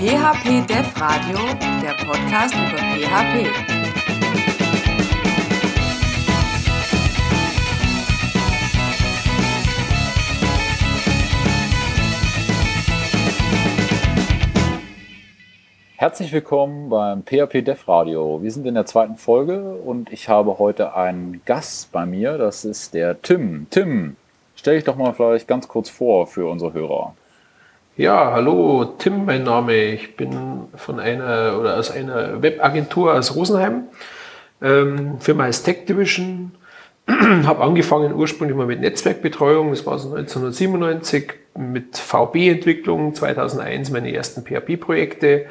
[0.00, 1.36] PHP Dev Radio,
[1.82, 3.46] der Podcast über PHP.
[15.96, 18.42] Herzlich willkommen beim PHP Dev Radio.
[18.42, 22.38] Wir sind in der zweiten Folge und ich habe heute einen Gast bei mir.
[22.38, 23.66] Das ist der Tim.
[23.68, 24.16] Tim,
[24.56, 27.14] stell dich doch mal vielleicht ganz kurz vor für unsere Hörer.
[28.00, 29.74] Ja, hallo, Tim, mein Name.
[29.74, 33.88] Ich bin von einer oder aus einer Webagentur aus Rosenheim.
[34.62, 36.52] Ähm, Firma heißt Tech Division.
[37.06, 44.44] habe angefangen ursprünglich mal mit Netzwerkbetreuung, das war so 1997, mit VB-Entwicklung, 2001 meine ersten
[44.46, 45.44] PHP-Projekte,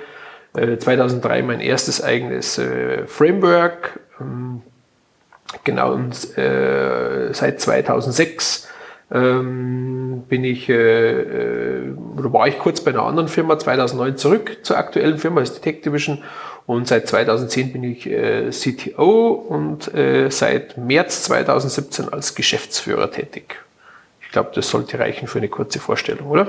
[0.58, 4.64] äh, 2003 mein erstes eigenes äh, Framework, ähm,
[5.66, 8.70] genau, und äh, seit 2006
[9.12, 14.58] ähm, bin ich, äh, äh, oder war ich kurz bei einer anderen Firma, 2009 zurück
[14.64, 16.24] zur aktuellen Firma, ist die Tech Division.
[16.68, 23.56] Und seit 2010 bin ich äh, CTO und äh, seit März 2017 als Geschäftsführer tätig.
[24.22, 26.48] Ich glaube, das sollte reichen für eine kurze Vorstellung, oder?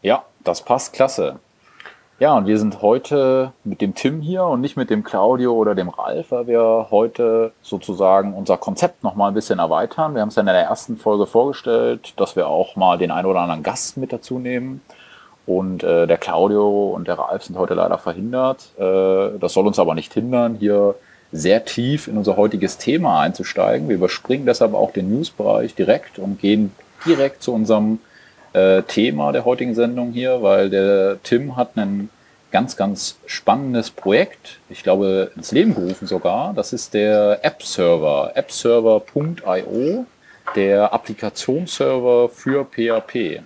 [0.00, 1.38] Ja, das passt klasse.
[2.20, 5.76] Ja, und wir sind heute mit dem Tim hier und nicht mit dem Claudio oder
[5.76, 10.14] dem Ralf, weil wir heute sozusagen unser Konzept nochmal ein bisschen erweitern.
[10.14, 13.26] Wir haben es ja in der ersten Folge vorgestellt, dass wir auch mal den einen
[13.26, 14.80] oder anderen Gast mit dazu nehmen.
[15.46, 18.66] Und äh, der Claudio und der Ralf sind heute leider verhindert.
[18.78, 20.96] Äh, das soll uns aber nicht hindern, hier
[21.30, 23.88] sehr tief in unser heutiges Thema einzusteigen.
[23.88, 26.72] Wir überspringen deshalb auch den Newsbereich direkt und gehen
[27.06, 28.00] direkt zu unserem
[28.58, 32.10] äh, Thema der heutigen Sendung hier, weil der Tim hat ein
[32.50, 36.54] ganz, ganz spannendes Projekt, ich glaube ins Leben gerufen sogar.
[36.54, 40.06] Das ist der App-Server, appserver.io,
[40.56, 43.42] der Applikationsserver für PHP.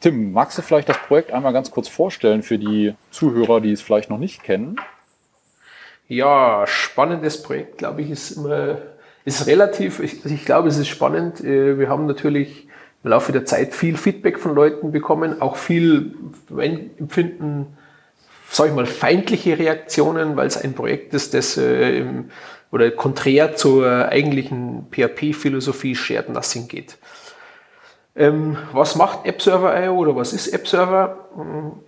[0.00, 3.82] Tim, magst du vielleicht das Projekt einmal ganz kurz vorstellen für die Zuhörer, die es
[3.82, 4.76] vielleicht noch nicht kennen?
[6.06, 8.78] Ja, spannendes Projekt, glaube ich, ist immer,
[9.24, 11.42] ist relativ, ich, ich glaube, es ist spannend.
[11.42, 12.67] Äh, wir haben natürlich
[13.04, 16.14] im Laufe der Zeit viel Feedback von Leuten bekommen, auch viel
[16.98, 17.76] Empfinden,
[18.50, 22.30] sag ich mal, feindliche Reaktionen, weil es ein Projekt ist, das äh, im,
[22.70, 26.98] oder konträr zur eigentlichen PHP-Philosophie Shared Nothing geht.
[28.18, 31.28] Ähm, was macht AppServer.io oder was ist AppServer?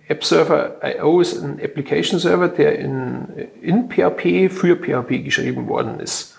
[0.07, 3.27] AppServer.io ist ein Application Server, der in,
[3.61, 6.37] in PHP für PHP geschrieben worden ist.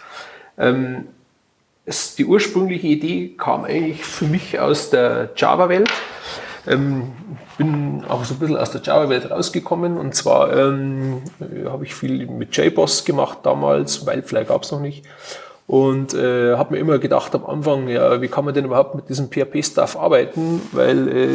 [0.58, 1.08] Ähm,
[1.84, 5.90] es, die ursprüngliche Idee kam eigentlich für mich aus der Java-Welt.
[6.66, 7.12] Ähm,
[7.58, 11.22] bin auch so ein bisschen aus der Java-Welt rausgekommen und zwar ähm,
[11.66, 15.04] habe ich viel mit JBoss gemacht damals, vielleicht gab es noch nicht
[15.66, 19.08] und äh, habe mir immer gedacht am Anfang, ja, wie kann man denn überhaupt mit
[19.08, 21.28] diesem PHP-Stuff arbeiten, weil äh,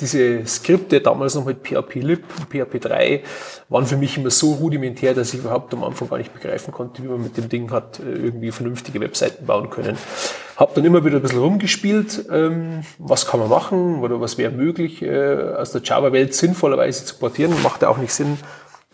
[0.00, 3.22] diese Skripte damals noch mit PHP-Lib, PHP 3
[3.68, 7.02] waren für mich immer so rudimentär, dass ich überhaupt am Anfang gar nicht begreifen konnte,
[7.02, 9.98] wie man mit dem Ding hat äh, irgendwie vernünftige Webseiten bauen können.
[10.56, 14.52] Habe dann immer wieder ein bisschen rumgespielt, ähm, was kann man machen oder was wäre
[14.52, 17.52] möglich äh, aus der Java-Welt sinnvollerweise zu portieren.
[17.62, 18.38] Macht ja auch nicht Sinn,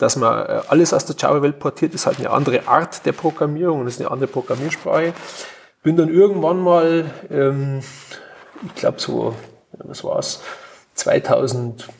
[0.00, 3.80] dass man äh, alles aus der Java-Welt portiert, ist halt eine andere Art der Programmierung
[3.80, 5.12] und ist eine andere Programmiersprache.
[5.82, 7.80] Bin dann irgendwann mal, ähm,
[8.66, 9.34] ich glaube so,
[9.72, 10.42] was war's,
[10.94, 11.90] 2008,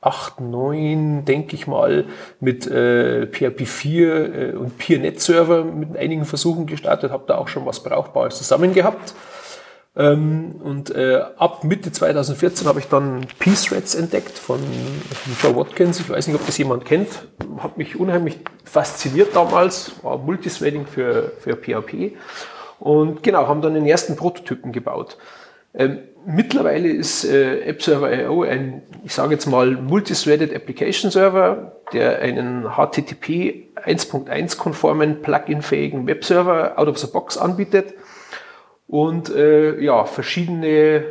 [0.00, 2.06] 2009, denke ich mal,
[2.40, 7.48] mit äh, PHP 4 äh, und PeerNet Server mit einigen Versuchen gestartet, habe da auch
[7.48, 9.14] schon was Brauchbares zusammen gehabt.
[9.96, 15.56] Ähm, und äh, ab Mitte 2014 habe ich dann Peace Threads entdeckt von, von Joe
[15.56, 15.98] Watkins.
[15.98, 17.08] Ich weiß nicht, ob das jemand kennt.
[17.58, 19.92] Hat mich unheimlich fasziniert damals.
[20.02, 22.16] War Multithreading für, für PHP.
[22.78, 25.18] Und genau, haben dann den ersten Prototypen gebaut.
[25.74, 32.64] Ähm, mittlerweile ist äh, AppServer.io ein, ich sage jetzt mal, Multithreaded Application Server, der einen
[32.76, 37.94] HTTP 1.1 konformen, plugin-fähigen Webserver out of the box anbietet
[38.90, 41.04] und äh, ja, verschiedene,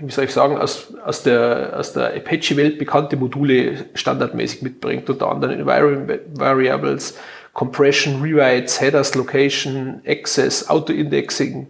[0.00, 5.30] wie soll ich sagen, aus, aus der, aus der Apache-Welt bekannte Module standardmäßig mitbringt, unter
[5.30, 7.16] anderem Environment Variables,
[7.52, 11.68] Compression, Rewrites, Headers, Location, Access, Auto-Indexing,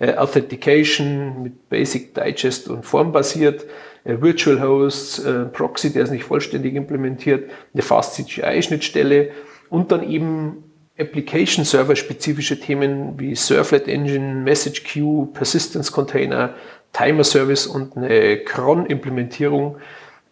[0.00, 3.64] äh, Authentication mit Basic, Digest und Formbasiert,
[4.02, 9.30] äh, Virtual Hosts, äh, Proxy, der ist nicht vollständig implementiert, eine Fast CGI-Schnittstelle
[9.68, 10.64] und dann eben
[11.00, 16.54] Application Server spezifische Themen wie Servlet Engine, Message Queue, Persistence Container,
[16.92, 19.76] Timer Service und eine Cron Implementierung,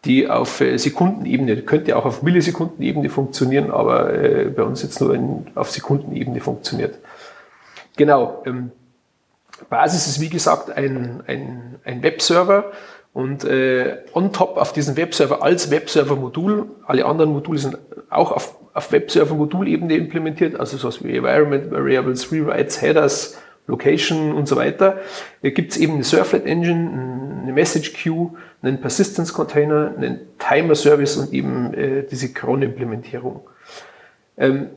[0.04, 5.14] die auf äh, Sekundenebene, könnte auch auf Millisekundenebene funktionieren, aber äh, bei uns jetzt nur
[5.14, 6.96] in, auf Sekundenebene funktioniert.
[7.96, 8.42] Genau.
[8.46, 8.70] Ähm,
[9.70, 12.72] Basis ist wie gesagt ein, ein, ein Webserver
[13.18, 17.78] Und äh, on top auf diesen Webserver als Webserver-Modul, alle anderen Module sind
[18.10, 24.56] auch auf, auf Webserver-Modulebene implementiert, also sowas wie Environment, Variables, Rewrites, Headers, Location und so
[24.56, 24.98] weiter.
[25.42, 28.30] Da gibt es eben eine Surflet Engine, eine Message Queue,
[28.62, 33.42] einen Persistence Container, einen Timer Service und eben äh, diese Cron-Implementierung.
[34.38, 34.68] Ähm,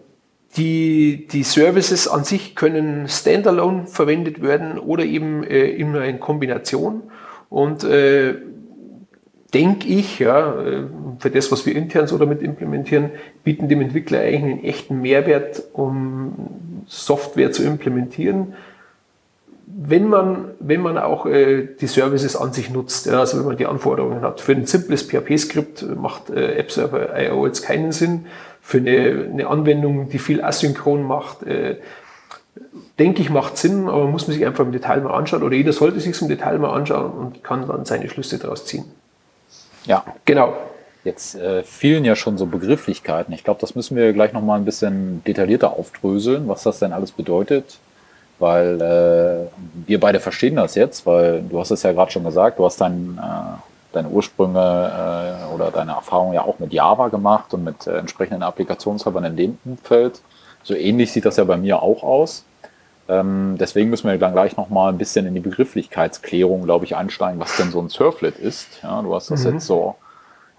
[0.57, 7.03] die, die Services an sich können standalone verwendet werden oder eben äh, immer in Kombination.
[7.49, 8.35] Und äh,
[9.53, 10.83] denke ich, ja, äh,
[11.19, 13.11] für das, was wir intern so damit implementieren,
[13.43, 16.33] bieten dem Entwickler eigentlich einen echten Mehrwert, um
[16.87, 18.53] Software zu implementieren.
[19.65, 23.57] Wenn man, wenn man auch äh, die Services an sich nutzt, ja, also wenn man
[23.57, 24.41] die Anforderungen hat.
[24.41, 28.25] Für ein simples PHP-Skript macht äh, AppServer.io jetzt keinen Sinn
[28.61, 31.77] für eine, eine Anwendung, die viel asynchron macht, äh,
[32.99, 35.73] denke ich, macht Sinn, aber muss man sich einfach im Detail mal anschauen oder jeder
[35.73, 38.85] sollte sich im Detail mal anschauen und kann dann seine Schlüsse daraus ziehen.
[39.85, 40.53] Ja, genau.
[41.03, 43.33] Jetzt äh, fielen ja schon so Begrifflichkeiten.
[43.33, 47.11] Ich glaube, das müssen wir gleich nochmal ein bisschen detaillierter aufdröseln, was das denn alles
[47.11, 47.79] bedeutet.
[48.37, 52.59] Weil äh, wir beide verstehen das jetzt, weil du hast es ja gerade schon gesagt,
[52.59, 53.59] du hast dein, äh,
[53.93, 58.43] deine Ursprünge äh, oder deine Erfahrungen ja auch mit Java gemacht und mit äh, entsprechenden
[58.43, 60.21] Applikationsservern in dem Umfeld.
[60.63, 62.45] So ähnlich sieht das ja bei mir auch aus.
[63.11, 67.41] Ähm, deswegen müssen wir dann gleich nochmal ein bisschen in die Begrifflichkeitsklärung, glaube ich, einsteigen,
[67.41, 68.81] was denn so ein Surflet ist.
[68.83, 69.53] Ja, du hast das mhm.
[69.53, 69.95] jetzt so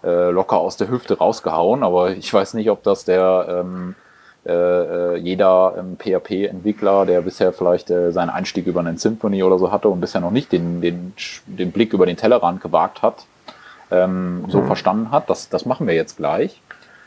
[0.04, 3.94] äh, locker aus der Hüfte rausgehauen, aber ich weiß nicht, ob das der ähm,
[4.44, 9.58] äh, äh jeder ähm, PHP-Entwickler, der bisher vielleicht äh, seinen Einstieg über einen Symphony oder
[9.58, 11.14] so hatte und bisher noch nicht den, den,
[11.46, 13.24] den Blick über den Tellerrand gewagt hat,
[13.90, 14.66] ähm, so mhm.
[14.66, 15.30] verstanden hat.
[15.30, 16.60] Das, das machen wir jetzt gleich.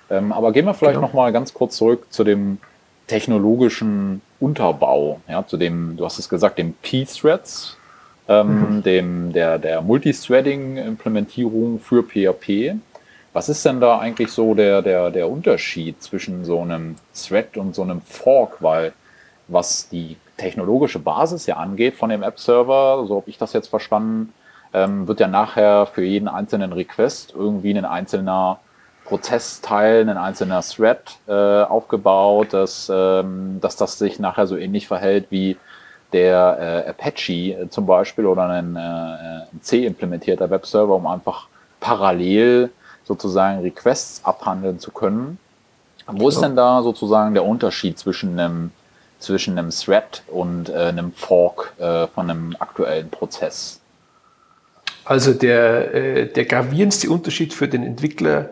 [0.09, 1.07] Ähm, aber gehen wir vielleicht genau.
[1.07, 2.57] noch mal ganz kurz zurück zu dem
[3.07, 7.77] technologischen Unterbau, ja, zu dem, du hast es gesagt, dem P-Threads,
[8.27, 8.83] ähm, mhm.
[8.83, 12.75] dem, der, der Multithreading-Implementierung für PHP.
[13.33, 17.73] Was ist denn da eigentlich so der, der, der Unterschied zwischen so einem Thread und
[17.73, 18.61] so einem Fork?
[18.61, 18.93] Weil
[19.47, 24.31] was die technologische Basis ja angeht von dem App-Server, so habe ich das jetzt verstanden,
[24.73, 28.59] ähm, wird ja nachher für jeden einzelnen Request irgendwie ein einzelner
[29.05, 35.27] Prozessteil, ein einzelner Thread äh, aufgebaut, dass, ähm, dass das sich nachher so ähnlich verhält
[35.29, 35.57] wie
[36.11, 41.47] der äh, Apache äh, zum Beispiel oder ein, äh, C-implementierter Webserver, um einfach
[41.79, 42.71] parallel
[43.03, 45.37] sozusagen Requests abhandeln zu können.
[46.07, 48.71] Wo ist denn da sozusagen der Unterschied zwischen einem,
[49.19, 53.79] zwischen einem Thread und äh, einem Fork äh, von einem aktuellen Prozess?
[55.03, 58.49] Also der, äh, der gravierendste Unterschied für den Entwickler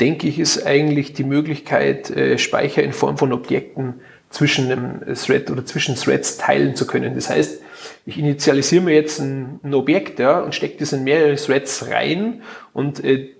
[0.00, 3.94] denke ich, ist eigentlich die Möglichkeit, äh, Speicher in Form von Objekten
[4.30, 7.14] zwischen einem Thread oder zwischen Threads teilen zu können.
[7.14, 7.62] Das heißt,
[8.04, 12.42] ich initialisiere mir jetzt ein, ein Objekt ja, und stecke das in mehrere Threads rein
[12.72, 13.30] und äh,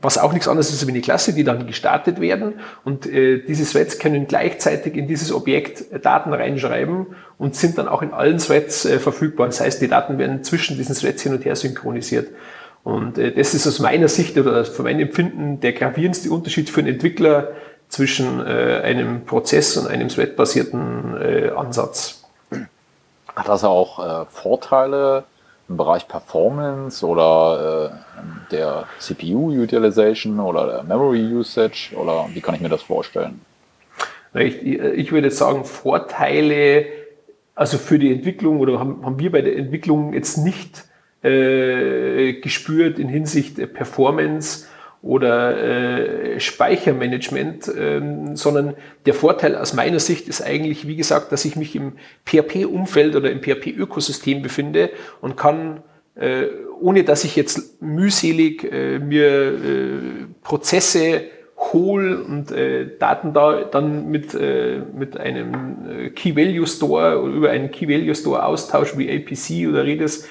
[0.00, 3.64] was auch nichts anderes ist wie eine Klasse, die dann gestartet werden und äh, diese
[3.64, 7.06] Threads können gleichzeitig in dieses Objekt Daten reinschreiben
[7.38, 9.46] und sind dann auch in allen Threads äh, verfügbar.
[9.46, 12.28] Das heißt, die Daten werden zwischen diesen Threads hin und her synchronisiert.
[12.84, 16.80] Und äh, das ist aus meiner Sicht oder von meinem Empfinden der gravierendste Unterschied für
[16.80, 17.48] einen Entwickler
[17.88, 22.24] zwischen äh, einem Prozess und einem thread-basierten äh, Ansatz.
[23.34, 25.24] Hat das auch äh, Vorteile
[25.68, 32.68] im Bereich Performance oder äh, der CPU-Utilization oder der Memory-Usage oder wie kann ich mir
[32.68, 33.40] das vorstellen?
[34.34, 36.86] Ich, ich würde sagen, Vorteile,
[37.54, 40.84] also für die Entwicklung oder haben, haben wir bei der Entwicklung jetzt nicht
[41.24, 44.66] äh, gespürt in Hinsicht Performance
[45.04, 51.44] oder äh, Speichermanagement, ähm, sondern der Vorteil aus meiner Sicht ist eigentlich, wie gesagt, dass
[51.44, 51.92] ich mich im
[52.24, 54.90] PHP-Umfeld oder im PHP-Ökosystem befinde
[55.20, 55.82] und kann,
[56.14, 56.44] äh,
[56.80, 59.98] ohne dass ich jetzt mühselig äh, mir äh,
[60.42, 61.24] Prozesse
[61.72, 67.70] hol und äh, Daten da dann mit, äh, mit einem äh, Key-Value-Store oder über einen
[67.70, 70.28] Key-Value-Store austauschen wie APC oder Redis,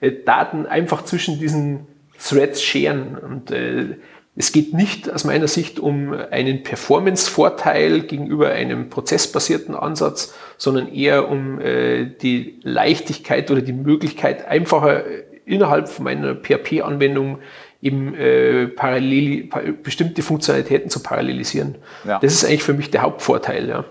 [0.00, 1.86] äh, Daten einfach zwischen diesen
[2.18, 3.16] Threads scheren.
[3.16, 3.96] Und äh,
[4.36, 11.28] es geht nicht aus meiner Sicht um einen Performance-Vorteil gegenüber einem prozessbasierten Ansatz, sondern eher
[11.28, 15.04] um äh, die Leichtigkeit oder die Möglichkeit, einfacher
[15.46, 17.38] innerhalb meiner PHP-Anwendung
[17.80, 19.48] eben äh, parallel,
[19.82, 21.76] bestimmte Funktionalitäten zu parallelisieren.
[22.04, 22.18] Ja.
[22.18, 23.68] Das ist eigentlich für mich der Hauptvorteil.
[23.68, 23.84] Ja.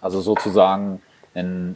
[0.00, 1.02] Also sozusagen
[1.34, 1.74] eine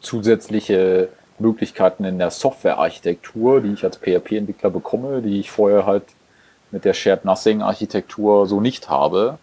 [0.00, 1.08] zusätzliche
[1.38, 6.04] Möglichkeiten in der Softwarearchitektur, die ich als PHP-Entwickler bekomme, die ich vorher halt
[6.70, 9.38] mit der Shared Nothing-Architektur so nicht habe,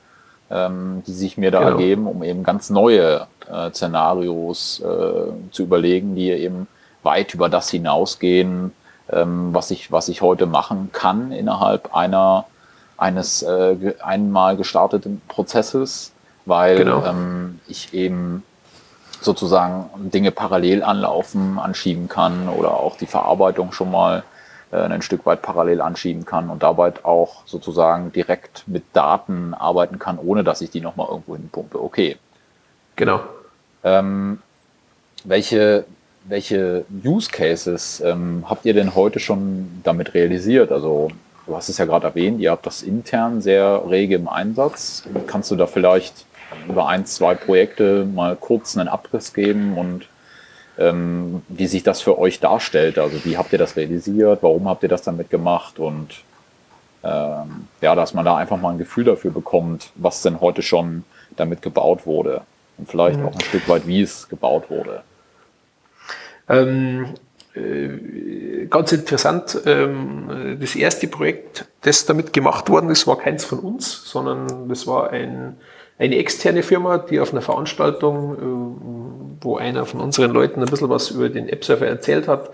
[0.50, 1.72] ähm, die sich mir da genau.
[1.72, 6.68] ergeben, um eben ganz neue äh, Szenarios äh, zu überlegen, die eben
[7.04, 8.74] weit über das hinausgehen,
[9.12, 12.46] ähm, was, ich, was ich heute machen kann innerhalb einer,
[12.98, 16.12] eines äh, einmal gestarteten Prozesses,
[16.46, 17.06] weil genau.
[17.06, 18.44] ähm, ich eben
[19.22, 24.24] sozusagen Dinge parallel anlaufen, anschieben kann oder auch die Verarbeitung schon mal
[24.72, 30.00] äh, ein Stück weit parallel anschieben kann und dabei auch sozusagen direkt mit Daten arbeiten
[30.00, 31.82] kann, ohne dass ich die nochmal irgendwo hinpumpe.
[31.82, 32.18] Okay.
[32.96, 33.22] Genau.
[33.84, 34.42] Ähm,
[35.24, 35.86] welche,
[36.26, 40.72] welche Use Cases ähm, habt ihr denn heute schon damit realisiert?
[40.72, 41.10] Also
[41.46, 45.04] du hast es ja gerade erwähnt, ihr habt das intern sehr rege im Einsatz.
[45.28, 46.26] Kannst du da vielleicht
[46.68, 50.08] über ein, zwei Projekte mal kurz einen Abriss geben und
[50.78, 52.98] ähm, wie sich das für euch darstellt?
[52.98, 54.40] Also wie habt ihr das realisiert?
[54.42, 55.78] Warum habt ihr das damit gemacht?
[55.78, 56.24] Und
[57.04, 61.04] ähm, ja, dass man da einfach mal ein Gefühl dafür bekommt, was denn heute schon
[61.36, 62.42] damit gebaut wurde
[62.78, 63.28] und vielleicht mhm.
[63.28, 65.04] auch ein Stück weit, wie es gebaut wurde.
[66.48, 67.14] Ähm,
[67.54, 73.60] äh, ganz interessant, ähm, das erste Projekt, das damit gemacht worden ist, war keins von
[73.60, 75.58] uns, sondern das war ein,
[76.00, 80.90] eine externe Firma, die auf einer Veranstaltung, äh, wo einer von unseren Leuten ein bisschen
[80.90, 82.50] was über den App-Server erzählt hat,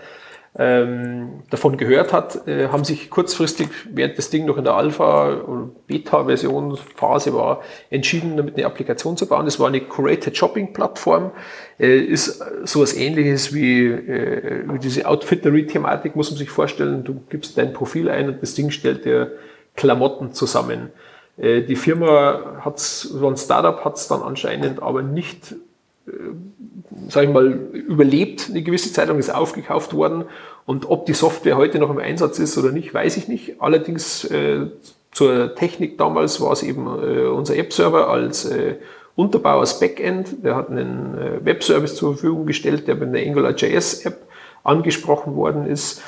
[0.58, 5.42] ähm, davon gehört hat, äh, haben sich kurzfristig, während das Ding noch in der Alpha-
[5.42, 9.44] oder Beta-Version-Phase war, entschieden, damit eine Applikation zu bauen.
[9.44, 11.30] Das war eine Curated Shopping-Plattform,
[11.78, 17.04] äh, ist sowas ähnliches wie, wie diese Outfittery-Thematik, muss man sich vorstellen.
[17.04, 19.32] Du gibst dein Profil ein und das Ding stellt dir
[19.76, 20.90] Klamotten zusammen.
[21.38, 25.52] Äh, die Firma hat so ein Startup hat es dann anscheinend aber nicht
[26.06, 26.10] äh,
[27.08, 30.24] sage ich mal, überlebt eine gewisse Zeit lang, ist aufgekauft worden.
[30.64, 33.60] Und ob die Software heute noch im Einsatz ist oder nicht, weiß ich nicht.
[33.60, 34.66] Allerdings äh,
[35.12, 38.76] zur Technik damals war es eben äh, unser App-Server als äh,
[39.14, 40.44] Unterbau als Backend.
[40.44, 44.26] Der hat einen äh, Webservice zur Verfügung gestellt, der mit einer AngularJS-App
[44.64, 46.02] angesprochen worden ist.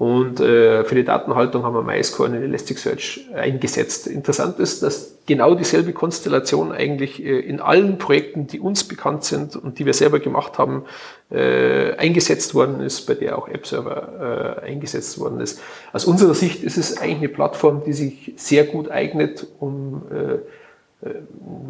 [0.00, 4.06] Und äh, für die Datenhaltung haben wir MySQL und Elasticsearch eingesetzt.
[4.06, 9.56] Interessant ist, dass genau dieselbe Konstellation eigentlich äh, in allen Projekten, die uns bekannt sind
[9.56, 10.84] und die wir selber gemacht haben,
[11.30, 15.60] äh, eingesetzt worden ist, bei der auch AppServer äh, eingesetzt worden ist.
[15.92, 21.06] Aus unserer Sicht ist es eigentlich eine Plattform, die sich sehr gut eignet, um äh,
[21.06, 21.14] äh,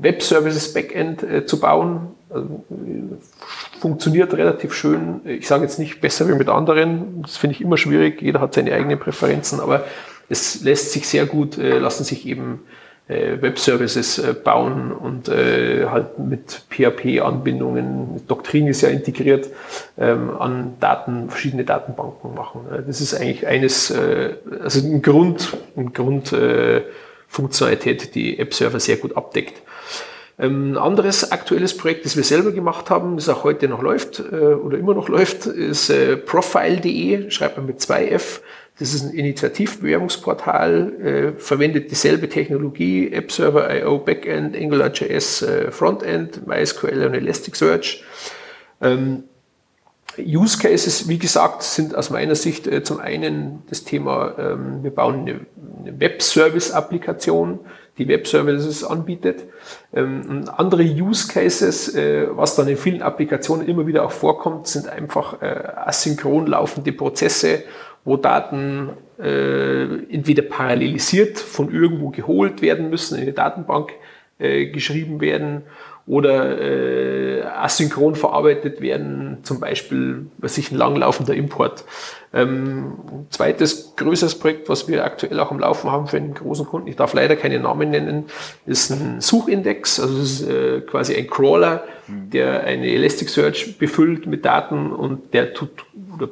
[0.02, 2.14] Web-Services Backend äh, zu bauen.
[3.80, 5.20] Funktioniert relativ schön.
[5.24, 7.22] Ich sage jetzt nicht besser wie mit anderen.
[7.22, 8.22] Das finde ich immer schwierig.
[8.22, 9.84] Jeder hat seine eigenen Präferenzen, aber
[10.28, 12.60] es lässt sich sehr gut, äh, lassen sich eben
[13.10, 18.26] äh, Web-Services äh, bauen und äh, halt mit PHP-Anbindungen.
[18.28, 19.48] Doktrin ist ja integriert
[19.98, 22.60] ähm, an Daten, verschiedene Datenbanken machen.
[22.72, 26.82] Äh, das ist eigentlich eines, äh, also ein Grund, ein Grund äh,
[27.26, 29.60] Funktionalität, die App-Server sehr gut abdeckt.
[30.40, 34.20] Ähm, ein anderes aktuelles Projekt, das wir selber gemacht haben, das auch heute noch läuft
[34.20, 38.40] äh, oder immer noch läuft, ist äh, profile.de, schreibt man mit 2F.
[38.78, 47.14] Das ist ein Initiativbewerbungsportal, äh, verwendet dieselbe Technologie, App-Server, IO, Backend, AngularJS, Frontend, MySQL und
[47.14, 48.02] Elasticsearch.
[48.80, 49.24] Ähm,
[50.18, 54.90] Use Cases, wie gesagt, sind aus meiner Sicht äh, zum einen das Thema, ähm, wir
[54.90, 55.40] bauen eine,
[55.82, 57.60] eine Web-Service-Applikation,
[57.98, 59.44] die Web-Services anbietet.
[59.92, 64.88] Ähm, andere Use Cases, äh, was dann in vielen Applikationen immer wieder auch vorkommt, sind
[64.88, 67.62] einfach äh, asynchron laufende Prozesse,
[68.04, 73.92] wo Daten äh, entweder parallelisiert von irgendwo geholt werden müssen, in eine Datenbank
[74.38, 75.62] äh, geschrieben werden
[76.10, 81.84] oder äh, asynchron verarbeitet werden, zum Beispiel was sich ein langlaufender Import.
[82.32, 82.94] Ähm,
[83.30, 86.96] zweites größeres Projekt, was wir aktuell auch am Laufen haben für einen großen Kunden, ich
[86.96, 88.24] darf leider keine Namen nennen,
[88.66, 94.44] ist ein Suchindex, also das ist äh, quasi ein Crawler, der eine Elasticsearch befüllt mit
[94.44, 95.70] Daten und der tut
[96.12, 96.28] oder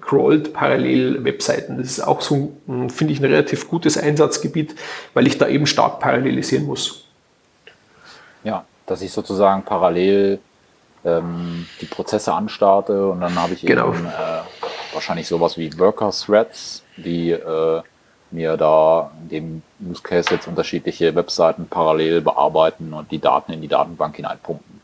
[0.00, 1.78] crawlt parallel Webseiten.
[1.78, 4.74] Das ist auch so, finde ich, ein relativ gutes Einsatzgebiet,
[5.14, 7.06] weil ich da eben stark parallelisieren muss.
[8.42, 10.40] Ja, dass ich sozusagen parallel
[11.04, 13.88] ähm, die Prozesse anstarte und dann habe ich genau.
[13.88, 17.82] eben äh, wahrscheinlich sowas wie Worker Threads, die äh,
[18.32, 23.60] mir da in dem Use Case jetzt unterschiedliche Webseiten parallel bearbeiten und die Daten in
[23.60, 24.80] die Datenbank hineinpumpen.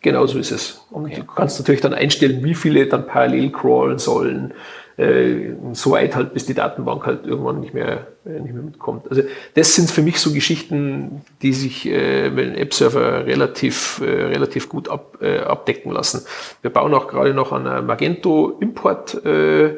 [0.00, 0.84] Genau so ist es.
[0.90, 1.16] Und okay.
[1.16, 4.54] du kannst natürlich dann einstellen, wie viele dann parallel crawlen sollen,
[4.98, 9.08] äh, so weit halt, bis die Datenbank halt irgendwann nicht mehr, äh, nicht mehr mitkommt.
[9.08, 9.22] Also
[9.54, 14.68] das sind für mich so Geschichten, die sich äh, mit dem App-Server relativ, äh, relativ
[14.68, 16.26] gut ab, äh, abdecken lassen.
[16.62, 19.76] Wir bauen auch gerade noch an einem Magento Import, äh,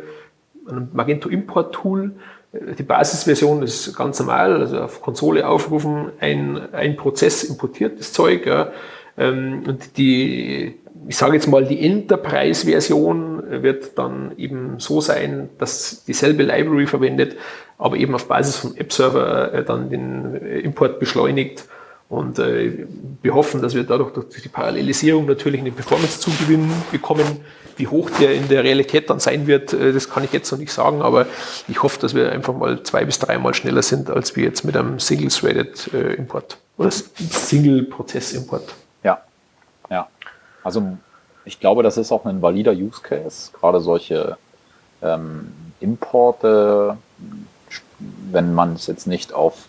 [0.66, 2.12] einem Magento Import Tool.
[2.52, 8.14] Äh, die Basisversion ist ganz normal, also auf Konsole aufrufen, ein, ein Prozess importiert das
[8.14, 8.72] Zeug, ja.
[9.18, 10.76] Ähm, und die,
[11.08, 17.36] ich sage jetzt mal, die Enterprise-Version wird dann eben so sein, dass dieselbe Library verwendet,
[17.78, 21.64] aber eben auf Basis von App-Server äh, dann den Import beschleunigt.
[22.08, 22.86] Und äh,
[23.22, 27.44] wir hoffen, dass wir dadurch durch die Parallelisierung natürlich einen Performance-Zugewinn bekommen.
[27.76, 30.58] Wie hoch der in der Realität dann sein wird, äh, das kann ich jetzt noch
[30.58, 31.26] nicht sagen, aber
[31.68, 34.76] ich hoffe, dass wir einfach mal zwei bis dreimal schneller sind, als wir jetzt mit
[34.76, 38.74] einem Single-Threaded-Import äh, oder Single-Prozess-Import.
[39.04, 39.22] Ja,
[39.88, 40.08] ja.
[40.64, 40.98] Also
[41.50, 44.36] ich glaube, das ist auch ein valider Use Case, gerade solche
[45.02, 46.96] ähm, Importe,
[48.30, 49.66] wenn man es jetzt nicht auf,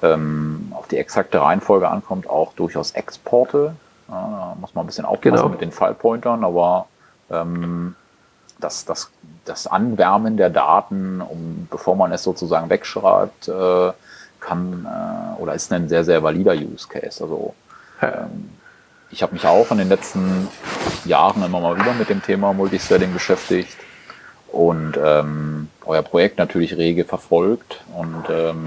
[0.00, 3.74] ähm, auf die exakte Reihenfolge ankommt, auch durchaus Exporte.
[4.08, 5.48] Ja, da muss man ein bisschen aufpassen genau.
[5.48, 6.86] mit den Fallpointern, aber
[7.30, 7.96] ähm,
[8.60, 9.10] das, das,
[9.44, 13.90] das Anwärmen der Daten, um, bevor man es sozusagen wegschreibt, äh,
[14.38, 17.24] kann äh, oder ist ein sehr, sehr valider Use Case.
[17.24, 17.54] Also
[18.00, 18.50] ähm,
[19.10, 20.48] ich habe mich auch in den letzten
[21.06, 23.76] Jahren immer mal wieder mit dem Thema Multithreading beschäftigt
[24.52, 27.80] und ähm, euer Projekt natürlich rege verfolgt.
[27.96, 28.66] Und ähm,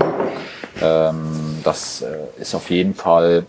[0.82, 3.46] ähm, das äh, ist auf jeden Fall,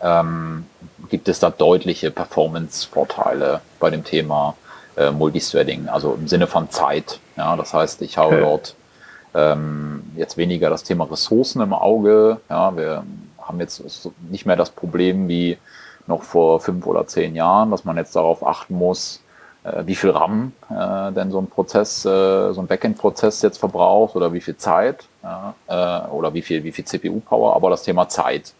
[0.00, 0.66] ähm,
[1.08, 4.56] gibt es da deutliche Performance-Vorteile bei dem Thema
[4.96, 7.20] äh, Multithreading, also im Sinne von Zeit.
[7.36, 8.42] Ja, das heißt, ich habe okay.
[8.42, 8.74] dort
[9.34, 12.38] ähm, jetzt weniger das Thema Ressourcen im Auge.
[12.50, 13.04] Ja, wir
[13.40, 13.82] haben jetzt
[14.30, 15.58] nicht mehr das Problem wie
[16.06, 19.20] noch vor fünf oder zehn Jahren, dass man jetzt darauf achten muss,
[19.64, 24.16] äh, wie viel RAM äh, denn so ein Prozess, äh, so ein Backend-Prozess jetzt verbraucht
[24.16, 28.52] oder wie viel Zeit äh, oder wie viel, wie viel CPU-Power, aber das Thema Zeit.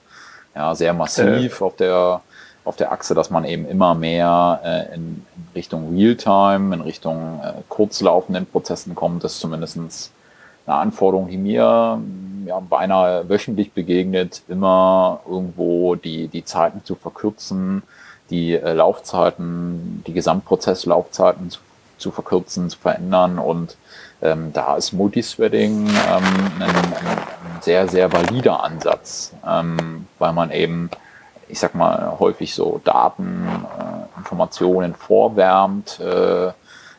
[0.54, 2.20] Ja, sehr massiv auf der
[2.64, 7.40] auf der Achse, dass man eben immer mehr äh, in, in Richtung Realtime, in Richtung
[7.42, 9.24] äh, kurzlaufenden Prozessen kommt.
[9.24, 10.12] Das ist zumindestens
[10.66, 12.00] eine Anforderung, die mir
[12.46, 17.82] ja, beinahe wöchentlich begegnet, immer irgendwo die, die Zeiten zu verkürzen,
[18.30, 21.60] die äh, Laufzeiten, die Gesamtprozesslaufzeiten zu,
[21.98, 23.38] zu verkürzen, zu verändern.
[23.38, 23.76] Und
[24.22, 26.24] ähm, da ist Multithreading ähm,
[26.60, 27.18] ein, ein,
[27.60, 30.90] sehr, sehr valider Ansatz, ähm, weil man eben,
[31.48, 33.46] ich sag mal, häufig so Daten,
[33.78, 36.52] äh, Informationen vorwärmt äh,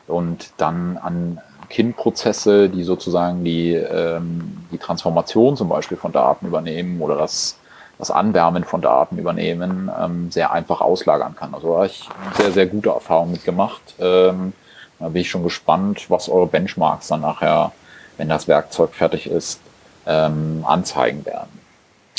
[0.08, 1.39] und dann an
[1.73, 7.57] KIN-Prozesse, die sozusagen die, ähm, die Transformation zum Beispiel von Daten übernehmen oder das
[7.99, 11.53] das Anwärmen von Daten übernehmen, ähm, sehr einfach auslagern kann.
[11.53, 13.81] Also da habe ich sehr, sehr gute Erfahrungen mitgemacht.
[13.99, 14.53] Ähm,
[14.99, 17.71] da bin ich schon gespannt, was eure Benchmarks dann nachher,
[18.17, 19.59] wenn das Werkzeug fertig ist,
[20.05, 21.59] ähm, anzeigen werden.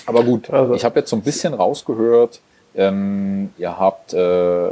[0.06, 2.40] Aber gut, also, ich habe jetzt so ein bisschen rausgehört,
[2.74, 4.68] ähm, ihr habt äh,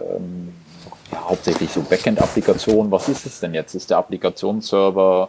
[1.13, 2.91] ja, hauptsächlich so Backend-Applikationen.
[2.91, 3.75] Was ist es denn jetzt?
[3.75, 5.29] Ist der Applikationsserver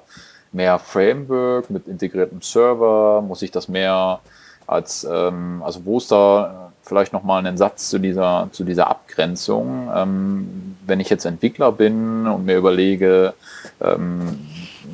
[0.52, 3.22] mehr Framework mit integriertem Server?
[3.22, 4.20] Muss ich das mehr
[4.66, 9.92] als, ähm, also wo ist da vielleicht nochmal ein Satz zu dieser, zu dieser Abgrenzung?
[9.94, 13.34] Ähm, wenn ich jetzt Entwickler bin und mir überlege,
[13.82, 14.40] ähm,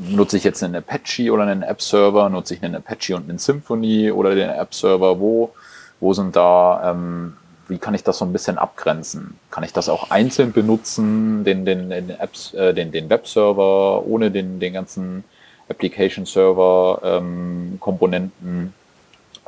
[0.09, 4.11] nutze ich jetzt einen Apache oder einen App-Server, nutze ich einen Apache und einen Symfony
[4.11, 5.51] oder den App-Server, wo,
[5.99, 7.37] wo sind da, ähm,
[7.69, 9.39] wie kann ich das so ein bisschen abgrenzen?
[9.51, 14.31] Kann ich das auch einzeln benutzen, den, den, den, Apps, äh, den, den Web-Server, ohne
[14.31, 15.23] den, den ganzen
[15.69, 18.47] Application-Server-Komponenten?
[18.47, 18.73] Ähm,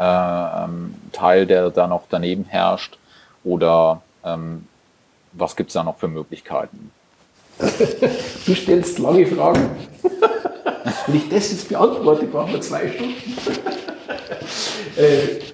[0.01, 2.97] äh, ähm, Teil, der da noch daneben herrscht?
[3.43, 4.67] Oder ähm,
[5.33, 6.91] was gibt es da noch für Möglichkeiten?
[8.45, 9.69] Du stellst lange Fragen.
[11.07, 13.13] Wenn ich das jetzt beantworte, brauchen wir zwei Stunden.
[14.97, 15.51] äh,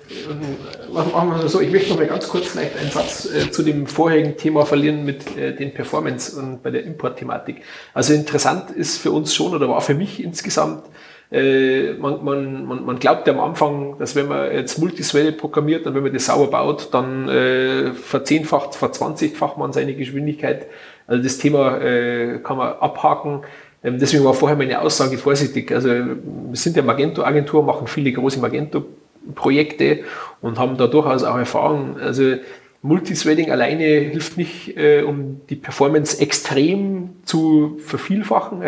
[0.94, 3.88] machen wir so, ich möchte noch mal ganz kurz vielleicht einen Satz äh, zu dem
[3.88, 7.62] vorherigen Thema verlieren mit äh, den Performance und bei der Import-Thematik.
[7.94, 10.84] Also interessant ist für uns schon oder war für mich insgesamt,
[11.32, 15.86] äh, man, man, man, man glaubt ja am Anfang, dass wenn man jetzt Multiswelle programmiert
[15.86, 20.68] und wenn man das sauber baut, dann äh, verzehnfacht, verzwanzigfacht man seine Geschwindigkeit.
[21.06, 23.42] Also das Thema äh, kann man abhaken.
[23.88, 25.72] Ähm, deswegen war vorher meine Aussage vorsichtig.
[25.72, 26.16] Also wir
[26.54, 30.02] sind ja Magento-Agentur, machen viele große Magento-Projekte
[30.42, 31.98] und haben da durchaus auch Erfahrung.
[31.98, 32.36] Also
[32.82, 38.62] Multithreading alleine hilft nicht, äh, um die Performance extrem zu vervielfachen.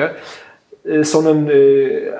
[0.83, 2.11] Äh, sondern äh,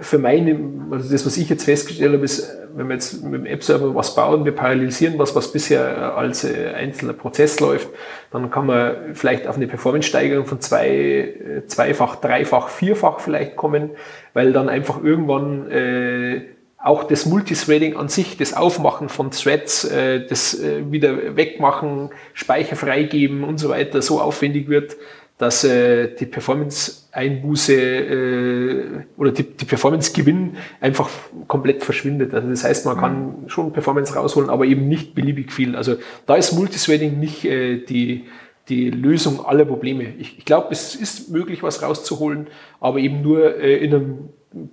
[0.00, 0.58] für meine,
[0.90, 4.14] also das, was ich jetzt festgestellt habe, ist, wenn wir jetzt mit dem App-Server was
[4.14, 7.88] bauen, wir parallelisieren was, was bisher als äh, einzelner Prozess läuft,
[8.30, 13.90] dann kann man vielleicht auf eine Performance-Steigerung von zwei, zweifach, dreifach, vierfach vielleicht kommen,
[14.34, 16.42] weil dann einfach irgendwann äh,
[16.78, 22.76] auch das Multithreading an sich, das Aufmachen von Threads, äh, das äh, wieder wegmachen, Speicher
[22.76, 24.96] freigeben und so weiter so aufwendig wird,
[25.38, 28.84] dass äh, die Performance-Einbuße äh,
[29.18, 31.10] oder die, die Performance-Gewinn einfach
[31.46, 32.32] komplett verschwindet.
[32.32, 33.48] Also das heißt, man kann mhm.
[33.48, 35.76] schon Performance rausholen, aber eben nicht beliebig viel.
[35.76, 38.24] Also da ist Multithreading nicht äh, die,
[38.70, 40.04] die Lösung aller Probleme.
[40.18, 42.46] Ich, ich glaube, es ist möglich, was rauszuholen,
[42.80, 44.18] aber eben nur äh, in einem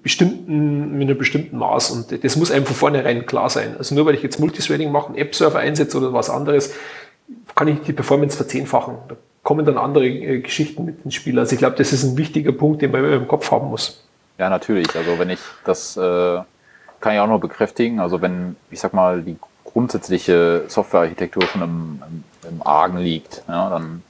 [0.02, 1.92] bestimmten, in einem bestimmten Maß.
[1.92, 3.76] Und das muss einem von vornherein klar sein.
[3.78, 6.74] Also nur weil ich jetzt Multithreading mache, einen App-Server einsetze oder was anderes,
[7.54, 8.96] kann ich die Performance verzehnfachen.
[9.10, 11.38] Da kommen dann andere äh, Geschichten mit ins Spiel.
[11.38, 14.04] Also ich glaube, das ist ein wichtiger Punkt, den man immer im Kopf haben muss.
[14.38, 14.96] Ja, natürlich.
[14.96, 16.40] Also wenn ich das äh,
[17.04, 18.00] kann ich auch noch bekräftigen.
[18.00, 23.70] Also wenn, ich sag mal, die grundsätzliche Softwarearchitektur schon im, im, im Argen liegt, ja,
[23.70, 24.04] dann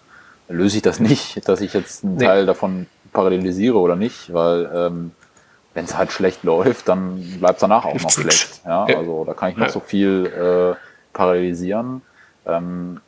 [0.48, 2.26] löse ich das nicht, dass ich jetzt einen nee.
[2.26, 5.12] Teil davon parallelisiere oder nicht, weil ähm,
[5.74, 8.62] wenn es halt schlecht läuft, dann bleibt es danach auch noch schlecht.
[8.64, 10.76] Ja, also da kann ich noch so viel äh,
[11.14, 12.04] parallelisieren.
[12.46, 13.02] Ähm,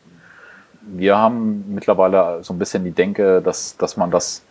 [0.85, 4.43] wir haben mittlerweile so ein bisschen die Denke, dass, dass man das,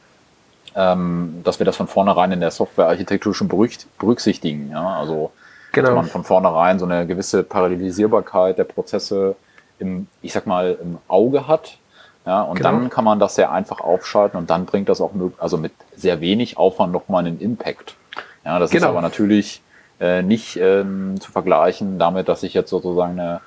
[0.75, 4.71] ähm, dass wir das von vornherein in der Softwarearchitektur schon berücksichtigen.
[4.71, 4.99] Ja?
[4.99, 5.33] Also
[5.73, 5.89] genau.
[5.89, 9.37] dass man von vornherein so eine gewisse Parallelisierbarkeit der Prozesse
[9.79, 11.79] im, ich sag mal, im Auge hat.
[12.27, 12.71] Ja, und genau.
[12.71, 16.23] dann kann man das sehr einfach aufschalten und dann bringt das auch also mit sehr
[16.23, 17.97] wenig Aufwand nochmal einen Impact.
[18.47, 18.87] Ja, das genau.
[18.87, 19.63] ist aber natürlich
[20.01, 23.41] äh, nicht ähm, zu vergleichen damit, dass ich jetzt sozusagen eine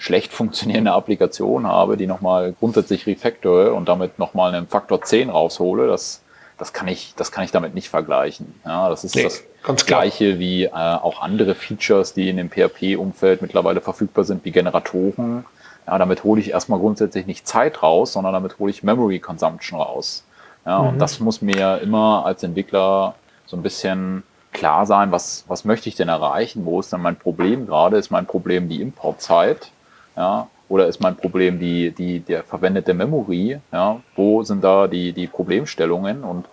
[0.00, 5.86] schlecht funktionierende Applikation habe, die nochmal grundsätzlich refactore und damit nochmal einen Faktor 10 raushole.
[5.86, 6.22] Das,
[6.56, 8.54] das, kann ich, das kann ich damit nicht vergleichen.
[8.64, 9.28] Ja, das ist nee,
[9.66, 14.52] das Gleiche wie äh, auch andere Features, die in dem PHP-Umfeld mittlerweile verfügbar sind, wie
[14.52, 15.44] Generatoren.
[15.86, 19.78] Ja, damit hole ich erstmal grundsätzlich nicht Zeit raus, sondern damit hole ich Memory Consumption
[19.78, 20.24] raus.
[20.64, 20.88] Ja, mhm.
[20.88, 25.90] Und das muss mir immer als Entwickler so ein bisschen klar sein, was, was möchte
[25.90, 26.64] ich denn erreichen?
[26.64, 27.98] Wo ist denn mein Problem gerade?
[27.98, 29.70] Ist mein Problem die Importzeit?
[30.16, 33.60] Ja, oder ist mein Problem die, die, der verwendete Memory?
[33.72, 36.22] Ja, wo sind da die, die Problemstellungen?
[36.22, 36.46] Und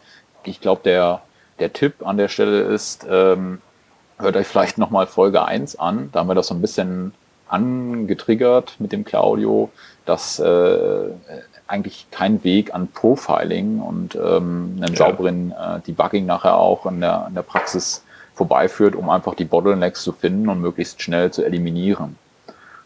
[0.44, 1.22] ich glaube, der,
[1.60, 3.62] der Tipp an der Stelle ist, ähm,
[4.18, 6.10] hört euch vielleicht nochmal Folge 1 an.
[6.12, 7.14] Da haben wir das so ein bisschen
[7.48, 9.70] angetriggert mit dem Claudio,
[10.06, 11.10] dass äh,
[11.68, 14.96] eigentlich kein Weg an Profiling und ähm, einem ja.
[14.96, 20.04] sauberen äh, Debugging nachher auch in der, in der Praxis vorbeiführt, um einfach die Bottlenecks
[20.04, 22.16] zu finden und möglichst schnell zu eliminieren.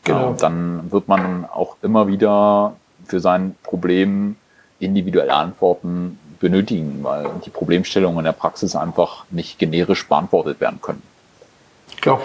[0.04, 0.34] Genau.
[0.34, 4.36] Dann wird man auch immer wieder für sein Problem
[4.80, 11.04] individuelle Antworten benötigen, weil die Problemstellungen in der Praxis einfach nicht generisch beantwortet werden können.
[12.02, 12.20] Klar.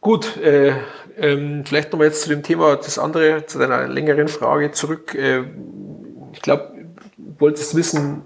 [0.00, 0.74] Gut, äh,
[1.18, 5.14] ähm, vielleicht nochmal jetzt zu dem Thema, das andere, zu deiner längeren Frage zurück.
[5.14, 5.42] Äh,
[6.32, 6.72] ich glaube,
[7.18, 8.22] du wolltest wissen,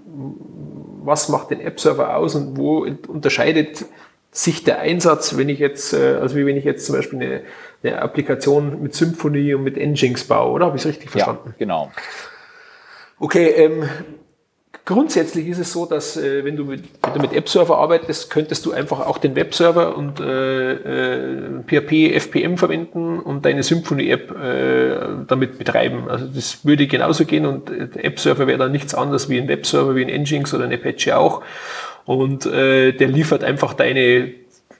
[1.03, 3.85] was macht den App-Server aus und wo unterscheidet
[4.37, 7.41] sich der Einsatz, wenn ich jetzt, äh, also wie wenn ich jetzt zum Beispiel eine,
[7.83, 10.65] eine Applikation mit Symfony und mit Nginx baue, oder?
[10.65, 11.49] Habe ich es richtig verstanden?
[11.49, 11.91] Ja, genau.
[13.19, 13.89] Okay, ähm,
[14.85, 18.67] Grundsätzlich ist es so, dass äh, wenn, du mit, wenn du mit App-Server arbeitest, könntest
[18.67, 25.25] du einfach auch den Webserver und äh, äh, PHP, FPM verwenden und deine Symfony-App äh,
[25.27, 26.07] damit betreiben.
[26.07, 29.95] Also das würde genauso gehen und der App-Server wäre dann nichts anderes wie ein Webserver,
[29.95, 31.41] wie ein Nginx oder ein Apache auch.
[32.05, 34.33] Und äh, der liefert einfach deine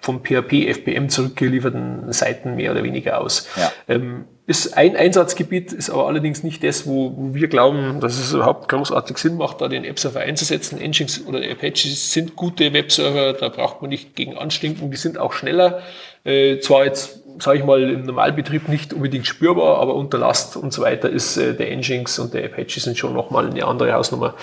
[0.06, 3.48] vom PHP, FPM zurückgelieferten Seiten mehr oder weniger aus.
[3.58, 3.72] Ja.
[3.88, 8.32] Ähm, ist ein Einsatzgebiet, ist aber allerdings nicht das, wo, wo wir glauben, dass es
[8.32, 10.78] überhaupt großartig Sinn macht, da den App-Server einzusetzen.
[10.78, 15.34] Nginx oder Apache sind gute Webserver, da braucht man nicht gegen anstinken, die sind auch
[15.34, 15.82] schneller.
[16.24, 20.72] Äh, zwar jetzt, sage ich mal, im Normalbetrieb nicht unbedingt spürbar, aber unter Last und
[20.72, 24.36] so weiter ist äh, der Nginx und der Apache sind schon nochmal eine andere Hausnummer.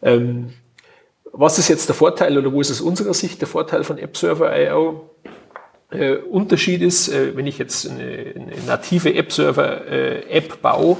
[0.00, 0.52] Ähm,
[1.32, 5.10] was ist jetzt der Vorteil oder wo ist aus unserer Sicht der Vorteil von AppServer.io?
[5.90, 10.96] Äh, Unterschied ist, äh, wenn ich jetzt eine, eine native App-Server-App äh, baue,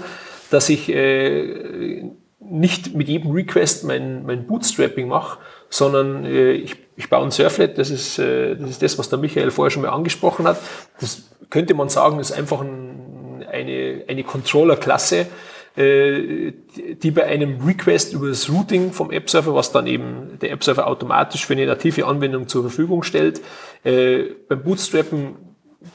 [0.51, 2.05] dass ich äh,
[2.41, 5.39] nicht mit jedem Request mein, mein Bootstrapping mache,
[5.71, 9.51] sondern äh, ich, ich baue ein Surflet, das ist, das ist das, was der Michael
[9.51, 10.59] vorher schon mal angesprochen hat.
[11.01, 15.27] Das könnte man sagen, ist einfach ein, eine, eine Controller-Klasse,
[15.75, 21.47] die bei einem Request über das Routing vom App-Server, was dann eben der App-Server automatisch
[21.47, 23.41] für eine native Anwendung zur Verfügung stellt,
[23.85, 25.37] äh, beim Bootstrappen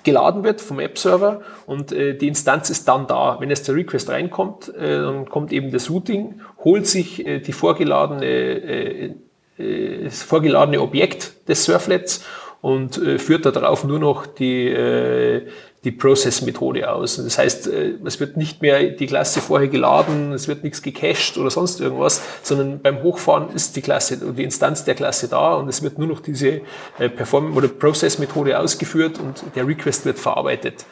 [0.04, 3.38] geladen wird vom App-Server und äh, die Instanz ist dann da.
[3.40, 7.54] Wenn jetzt der Request reinkommt, äh, dann kommt eben das Routing, holt sich äh, die
[7.54, 9.14] vorgeladene, äh,
[9.58, 12.26] äh, das vorgeladene Objekt des Surflets
[12.62, 15.48] und äh, führt darauf nur noch die, äh,
[15.88, 17.16] die Process-Methode aus.
[17.16, 21.38] Das heißt, äh, es wird nicht mehr die Klasse vorher geladen, es wird nichts gecached
[21.38, 25.70] oder sonst irgendwas, sondern beim Hochfahren ist die Klasse die Instanz der Klasse da und
[25.70, 26.60] es wird nur noch diese
[27.00, 30.86] äh, Perform- oder Process-Methode ausgeführt und der Request wird verarbeitet.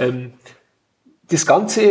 [0.00, 0.32] Ähm,
[1.30, 1.82] das Ganze,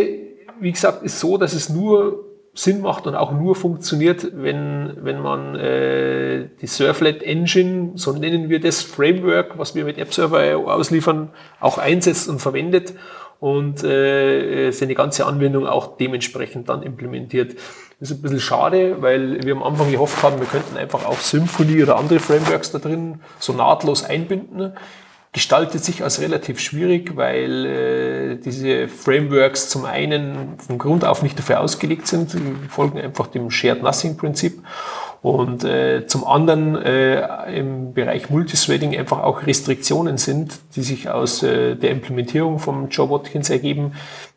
[0.59, 5.21] wie gesagt, ist so, dass es nur Sinn macht und auch nur funktioniert, wenn, wenn
[5.21, 10.57] man äh, die Surflet Engine, so nennen wir das Framework, was wir mit App Server
[10.57, 11.29] ausliefern,
[11.61, 12.93] auch einsetzt und verwendet.
[13.41, 17.55] und äh, seine ganze Anwendung auch dementsprechend dann implementiert.
[17.99, 21.17] Das ist ein bisschen schade, weil wir am Anfang gehofft haben, wir könnten einfach auch
[21.17, 24.73] Symfony oder andere Frameworks da drin so nahtlos einbinden
[25.33, 31.39] gestaltet sich als relativ schwierig, weil äh, diese Frameworks zum einen von Grund auf nicht
[31.39, 34.61] dafür ausgelegt sind, die folgen einfach dem Shared Nothing Prinzip
[35.21, 41.43] und äh, zum anderen äh, im Bereich Multithreading einfach auch Restriktionen sind, die sich aus
[41.43, 43.93] äh, der Implementierung von Joe Watkins ergeben,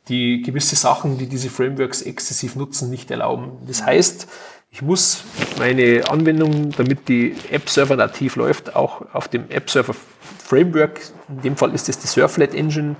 [0.08, 3.52] die gewisse Sachen, die diese Frameworks exzessiv nutzen, nicht erlauben.
[3.66, 4.28] Das heißt,
[4.74, 5.22] ich muss
[5.56, 9.94] meine Anwendung, damit die App-Server nativ läuft, auch auf dem App-Server
[10.42, 12.96] Framework, in dem Fall ist es die Surflet Engine,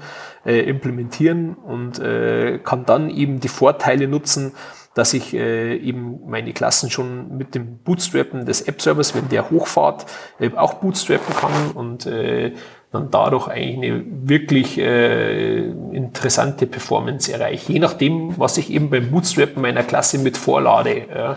[0.46, 4.52] äh, implementieren und äh, kann dann eben die Vorteile nutzen,
[4.94, 10.06] dass ich äh, eben meine Klassen schon mit dem Bootstrappen des App-Servers, wenn der hochfahrt,
[10.38, 12.52] äh, auch bootstrappen kann und äh,
[12.94, 17.72] dann dadurch eigentlich eine wirklich äh, interessante Performance erreiche.
[17.72, 21.06] Je nachdem, was ich eben beim Bootstrappen meiner Klasse mit vorlade.
[21.08, 21.36] Ja.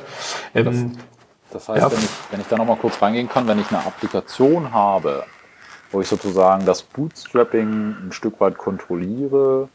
[0.53, 0.97] Ähm,
[1.51, 1.91] das, das, heißt, ja.
[1.91, 5.23] wenn, ich, wenn ich da nochmal kurz reingehen kann, wenn ich eine Applikation habe,
[5.91, 9.69] wo ich sozusagen das Bootstrapping ein Stück weit kontrolliere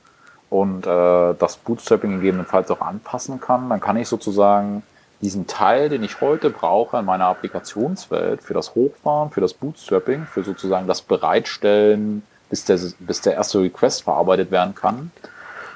[0.50, 4.82] und äh, das Bootstrapping gegebenenfalls auch anpassen kann, dann kann ich sozusagen
[5.22, 10.26] diesen Teil, den ich heute brauche in meiner Applikationswelt für das Hochfahren, für das Bootstrapping,
[10.26, 15.12] für sozusagen das Bereitstellen, bis der, bis der erste Request verarbeitet werden kann,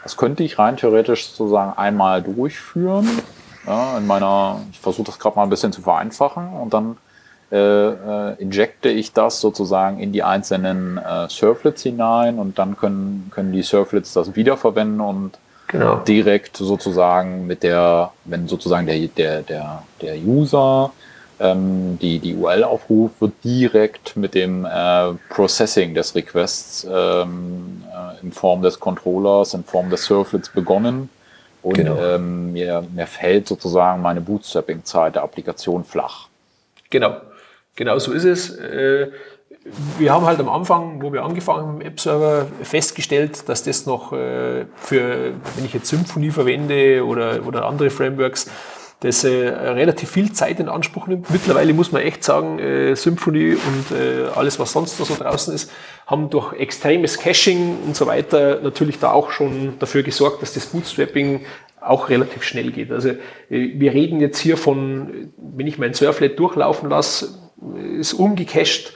[0.03, 3.09] das könnte ich rein theoretisch sozusagen einmal durchführen.
[3.67, 6.97] Ja, in meiner, ich versuche das gerade mal ein bisschen zu vereinfachen und dann
[7.51, 13.31] äh, äh, injecte ich das sozusagen in die einzelnen äh, Surflets hinein und dann können,
[13.35, 15.97] können die Surflets das wiederverwenden und genau.
[16.01, 20.93] direkt sozusagen mit der, wenn sozusagen der, der, der, der User
[21.39, 28.25] ähm, die, die URL aufruft, wird direkt mit dem äh, Processing des Requests ähm, äh,
[28.25, 31.11] in Form des Controllers, in Form des Surflets begonnen.
[31.63, 32.01] Und genau.
[32.01, 36.29] ähm, mir, mir fällt sozusagen meine Bootstrapping-Zeit der Applikation flach.
[36.91, 37.17] Genau.
[37.75, 38.51] Genau so ist es.
[38.57, 39.09] Äh,
[39.99, 44.13] wir haben halt am Anfang, wo wir angefangen haben im App-Server, festgestellt, dass das noch
[44.13, 48.51] äh, für, wenn ich jetzt Symfony verwende oder, oder andere Frameworks,
[49.01, 51.31] das äh, relativ viel Zeit in Anspruch nimmt.
[51.31, 55.55] Mittlerweile muss man echt sagen, äh, Symfony und äh, alles, was sonst da so draußen
[55.55, 55.71] ist,
[56.07, 60.67] haben durch extremes Caching und so weiter natürlich da auch schon dafür gesorgt, dass das
[60.67, 61.45] Bootstrapping
[61.81, 62.91] auch relativ schnell geht.
[62.91, 63.17] Also äh,
[63.51, 67.39] wir reden jetzt hier von, wenn ich mein Surflet durchlaufen lasse,
[67.99, 68.93] ist umgecached,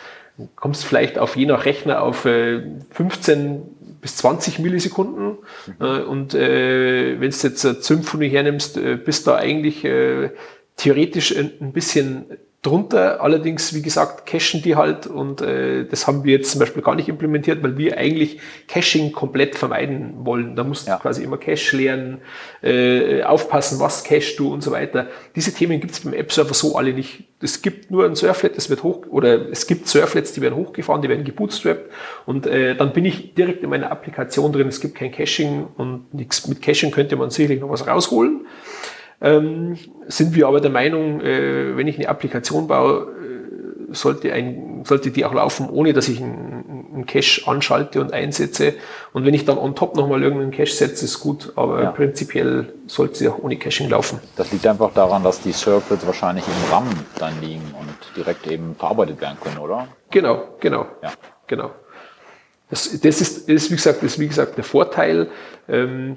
[0.56, 3.58] kommst vielleicht auf je nach Rechner auf 15 äh,
[4.00, 5.38] bis 20 Millisekunden.
[5.78, 6.02] Mhm.
[6.08, 10.30] Und äh, wenn du jetzt Symphony hernimmst, äh, bist da eigentlich äh,
[10.76, 12.24] theoretisch ein bisschen
[12.62, 13.22] drunter.
[13.22, 16.94] Allerdings, wie gesagt, cachen die halt und äh, das haben wir jetzt zum Beispiel gar
[16.94, 20.56] nicht implementiert, weil wir eigentlich Caching komplett vermeiden wollen.
[20.56, 20.96] Da musst ja.
[20.96, 22.20] du quasi immer Cache lernen,
[22.62, 25.06] äh, aufpassen, was cache du und so weiter.
[25.36, 27.24] Diese Themen gibt es beim App-Server so alle nicht.
[27.40, 31.00] Es gibt nur ein Surflet, das wird hoch, oder es gibt Surflets, die werden hochgefahren,
[31.00, 31.90] die werden gebootstrapped
[32.26, 34.68] und äh, dann bin ich direkt in meiner Applikation drin.
[34.68, 38.46] Es gibt kein Caching und nichts mit Caching könnte man sicherlich noch was rausholen.
[39.20, 43.08] Ähm, sind wir aber der Meinung, äh, wenn ich eine Applikation baue,
[43.90, 48.12] äh, sollte, ein, sollte die auch laufen, ohne dass ich einen, einen Cache anschalte und
[48.12, 48.74] einsetze.
[49.12, 51.90] Und wenn ich dann on top nochmal irgendeinen Cache setze, ist gut, aber ja.
[51.90, 54.20] prinzipiell sollte sie auch ohne Caching laufen.
[54.36, 58.74] Das liegt einfach daran, dass die Circles wahrscheinlich im RAM dann liegen und direkt eben
[58.76, 59.88] verarbeitet werden können, oder?
[60.10, 60.86] Genau, genau.
[61.02, 61.12] Ja.
[61.46, 61.70] Genau.
[62.70, 65.28] Das, das, ist, ist, wie gesagt, das ist, wie gesagt, der Vorteil.
[65.68, 66.16] Ähm,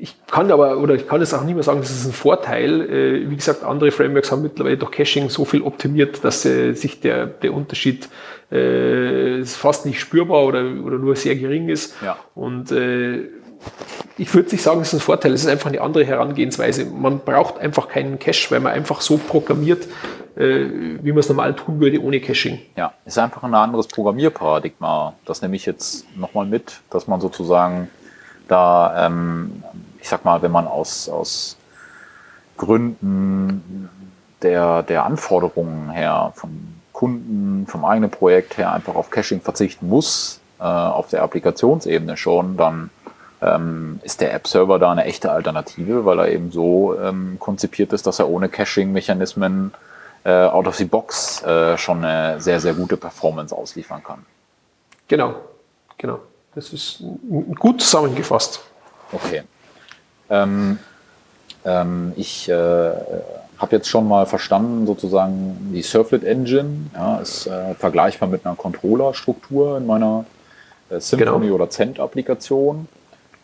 [0.00, 2.80] ich kann aber, oder ich kann es auch nicht mehr sagen, das ist ein Vorteil.
[2.80, 7.00] Äh, wie gesagt, andere Frameworks haben mittlerweile durch Caching so viel optimiert, dass äh, sich
[7.00, 8.08] der, der Unterschied
[8.50, 11.94] äh, fast nicht spürbar oder, oder nur sehr gering ist.
[12.02, 12.16] Ja.
[12.34, 13.28] Und äh,
[14.16, 16.86] ich würde nicht sagen, es ist ein Vorteil, es ist einfach eine andere Herangehensweise.
[16.86, 19.86] Man braucht einfach keinen Cache, weil man einfach so programmiert,
[20.36, 20.64] äh,
[21.02, 22.58] wie man es normal tun würde, ohne Caching.
[22.76, 25.14] Ja, es ist einfach ein anderes Programmierparadigma.
[25.26, 27.90] Das nehme ich jetzt nochmal mit, dass man sozusagen
[28.48, 29.62] da ähm,
[30.00, 31.56] ich sag mal, wenn man aus, aus
[32.56, 33.88] Gründen
[34.42, 40.40] der, der Anforderungen her, vom Kunden, vom eigenen Projekt her einfach auf Caching verzichten muss,
[40.58, 42.90] äh, auf der Applikationsebene schon, dann
[43.42, 48.06] ähm, ist der App-Server da eine echte Alternative, weil er eben so ähm, konzipiert ist,
[48.06, 49.72] dass er ohne Caching-Mechanismen
[50.24, 54.26] äh, out of the box äh, schon eine sehr, sehr gute Performance ausliefern kann.
[55.08, 55.36] Genau,
[55.96, 56.18] genau.
[56.54, 57.02] Das ist
[57.58, 58.60] gut zusammengefasst.
[59.12, 59.44] Okay.
[60.30, 60.78] Ähm,
[61.64, 67.74] ähm, ich äh, habe jetzt schon mal verstanden, sozusagen die Surflet Engine ja, ist äh,
[67.74, 70.24] vergleichbar mit einer Controller-Struktur in meiner
[70.88, 71.56] äh, Symphony genau.
[71.56, 72.88] oder Cent-Applikation.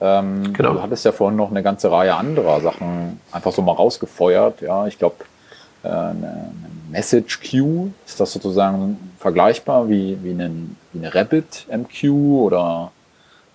[0.00, 0.74] Ähm, genau.
[0.74, 4.62] Du hattest ja vorhin noch eine ganze Reihe anderer Sachen einfach so mal rausgefeuert.
[4.62, 5.16] Ja, ich glaube,
[5.82, 6.50] äh, eine
[6.90, 12.92] Message Queue, ist das sozusagen vergleichbar wie, wie, einen, wie eine Rabbit MQ oder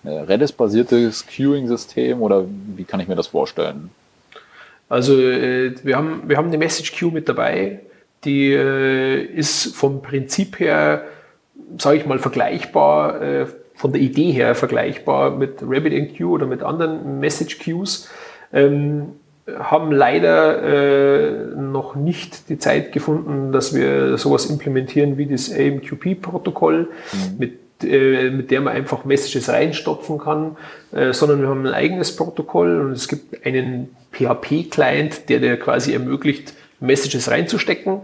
[0.04, 2.44] Redis-basiertes Queuing-System oder
[2.76, 3.90] wie kann ich mir das vorstellen?
[4.88, 7.80] Also äh, wir, haben, wir haben eine Message Queue mit dabei,
[8.24, 11.04] die äh, ist vom Prinzip her,
[11.78, 17.20] sage ich mal, vergleichbar, äh, von der Idee her vergleichbar mit RabbitMQ oder mit anderen
[17.20, 18.08] Message Queues.
[18.52, 19.14] Ähm,
[19.58, 26.88] haben leider äh, noch nicht die Zeit gefunden, dass wir sowas implementieren wie das AMQP-Protokoll,
[27.12, 27.38] mhm.
[27.38, 30.56] mit, äh, mit der man einfach Messages reinstopfen kann,
[30.92, 35.92] äh, sondern wir haben ein eigenes Protokoll und es gibt einen PHP-Client, der dir quasi
[35.92, 38.02] ermöglicht, Messages reinzustecken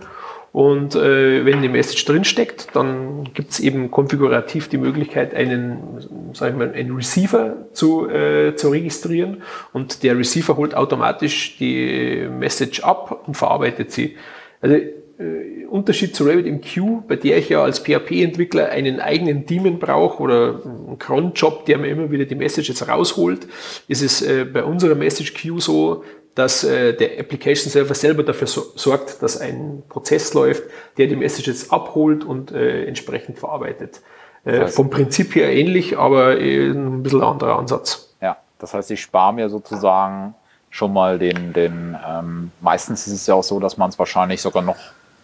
[0.52, 6.50] und äh, wenn die Message drinsteckt, dann gibt es eben konfigurativ die Möglichkeit, einen, sag
[6.50, 9.42] ich mal, einen Receiver zu, äh, zu registrieren.
[9.72, 14.16] Und der Receiver holt automatisch die Message ab und verarbeitet sie.
[14.60, 14.76] Also
[15.18, 20.60] äh, Unterschied zu RabbitMQ, bei der ich ja als PHP-Entwickler einen eigenen Daemon brauche oder
[20.64, 23.46] einen Cron-Job, der mir immer wieder die Messages rausholt,
[23.88, 26.04] ist es äh, bei unserer Message Queue so,
[26.34, 30.62] dass äh, der Application Server selber dafür so, sorgt, dass ein Prozess läuft,
[30.96, 34.00] der die Messages abholt und äh, entsprechend verarbeitet.
[34.44, 38.14] Äh, das heißt, vom Prinzip her ähnlich, aber äh, ein bisschen anderer Ansatz.
[38.22, 40.34] Ja, das heißt, ich spare mir sozusagen
[40.70, 44.40] schon mal den, den ähm, meistens ist es ja auch so, dass man es wahrscheinlich
[44.40, 44.76] sogar noch,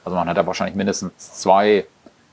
[0.05, 1.87] also man hat ja wahrscheinlich mindestens zwei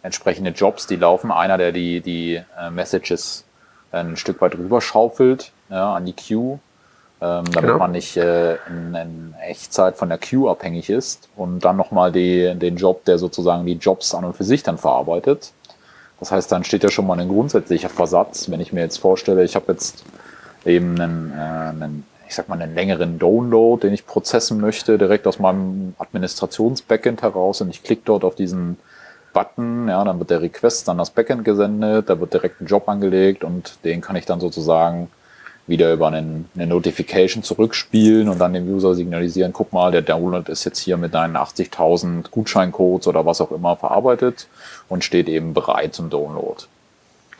[0.04, 1.32] entsprechende Jobs, die laufen.
[1.32, 3.46] Einer, der die, die äh, Messages
[3.92, 6.60] ein Stück weit rüberschaufelt ja, an die Queue
[7.22, 7.78] ähm, damit genau.
[7.78, 12.76] man nicht äh, in, in, Echtzeit von der Queue abhängig ist und dann nochmal den
[12.78, 15.52] Job, der sozusagen die Jobs an und für sich dann verarbeitet.
[16.20, 19.44] Das heißt, dann steht ja schon mal ein grundsätzlicher Versatz, wenn ich mir jetzt vorstelle,
[19.44, 20.04] ich habe jetzt
[20.66, 25.28] eben einen, äh, einen, ich sag mal, einen längeren Download, den ich prozessen möchte, direkt
[25.28, 28.78] aus meinem Administrations-Backend heraus und ich klicke dort auf diesen
[29.34, 32.88] Button, ja, dann wird der Request an das Backend gesendet, da wird direkt ein Job
[32.88, 35.10] angelegt und den kann ich dann sozusagen
[35.68, 40.50] wieder über einen, eine Notification zurückspielen und dann dem User signalisieren, guck mal, der Download
[40.50, 44.48] ist jetzt hier mit deinen 80.000 Gutscheincodes oder was auch immer verarbeitet
[44.88, 46.64] und steht eben bereit zum Download.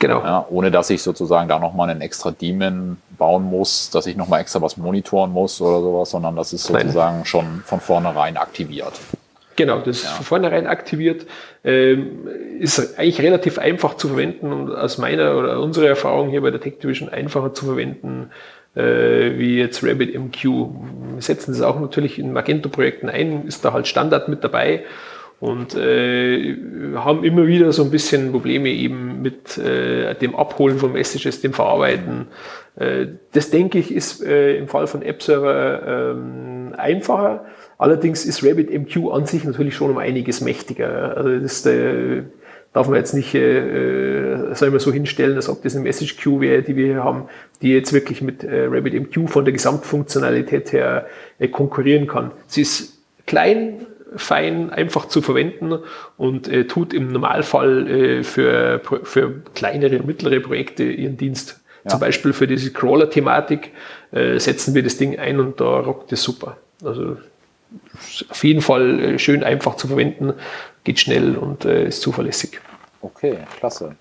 [0.02, 0.24] Genau.
[0.24, 4.42] Ja, ohne dass ich sozusagen da nochmal einen extra Daemon bauen muss, dass ich nochmal
[4.42, 7.26] extra was monitoren muss oder sowas, sondern das ist sozusagen Nein.
[7.26, 8.94] schon von vornherein aktiviert.
[9.58, 11.28] Genau, das ist von vornherein aktiviert,
[11.64, 12.28] ähm,
[12.60, 16.60] ist eigentlich relativ einfach zu verwenden und aus meiner oder unserer Erfahrung hier bei der
[16.60, 18.32] Tech Division einfacher zu verwenden
[18.76, 20.44] äh, wie jetzt RabbitMQ.
[20.44, 24.84] Wir setzen das auch natürlich in Magento-Projekten ein, ist da halt Standard mit dabei
[25.42, 26.56] und äh,
[26.96, 31.52] haben immer wieder so ein bisschen Probleme eben mit äh, dem Abholen von Messages, dem
[31.52, 32.28] Verarbeiten.
[32.78, 37.46] Äh, das denke ich ist äh, im Fall von App-Server ähm, einfacher
[37.82, 41.18] Allerdings ist RabbitMQ an sich natürlich schon um einiges mächtiger.
[41.18, 42.22] Also das äh,
[42.74, 46.42] darf man jetzt nicht, äh, sagen wir so hinstellen, als ob das eine Message Queue
[46.42, 47.24] wäre, die wir hier haben,
[47.64, 51.08] die jetzt wirklich mit äh, RabbitMQ von der Gesamtfunktionalität her
[51.40, 52.30] äh, konkurrieren kann.
[52.46, 55.80] Sie ist klein, fein, einfach zu verwenden
[56.18, 61.62] und äh, tut im Normalfall äh, für, für kleinere und mittlere Projekte ihren Dienst.
[61.84, 61.92] Ja.
[61.92, 63.72] Zum Beispiel für diese Crawler-Thematik
[64.12, 66.58] äh, setzen wir das Ding ein und da rockt es super.
[66.84, 67.18] Also
[68.30, 70.34] auf jeden Fall äh, schön einfach zu verwenden,
[70.84, 72.60] geht schnell und äh, ist zuverlässig.
[73.02, 73.96] Okay, klasse.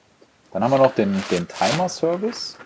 [0.52, 2.58] Dann haben wir noch den, den Timer-Service.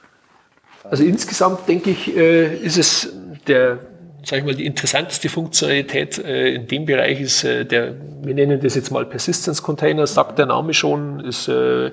[0.85, 3.13] Also insgesamt denke ich, äh, ist es
[3.47, 3.79] der,
[4.25, 8.61] sag ich mal, die interessanteste Funktionalität äh, in dem Bereich ist äh, der, wir nennen
[8.61, 11.93] das jetzt mal Persistence Container, sagt der Name schon, ist äh,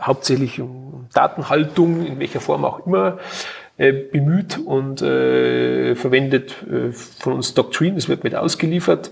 [0.00, 3.18] hauptsächlich um Datenhaltung, in welcher Form auch immer.
[3.78, 9.10] Äh, bemüht und äh, verwendet äh, von uns Doctrine, das wird mit ausgeliefert,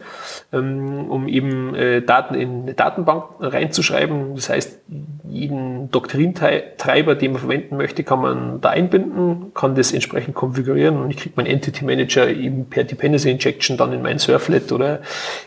[0.53, 4.35] ähm, um eben äh, Daten in eine Datenbank reinzuschreiben.
[4.35, 4.81] Das heißt,
[5.27, 11.11] jeden Doktrintreiber, den man verwenden möchte, kann man da einbinden, kann das entsprechend konfigurieren und
[11.11, 15.01] ich kriege meinen Entity Manager eben per Dependency Injection dann in mein Surflet oder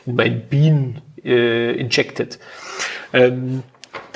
[0.07, 2.39] in mein Bean äh, injected.
[3.13, 3.61] Ähm,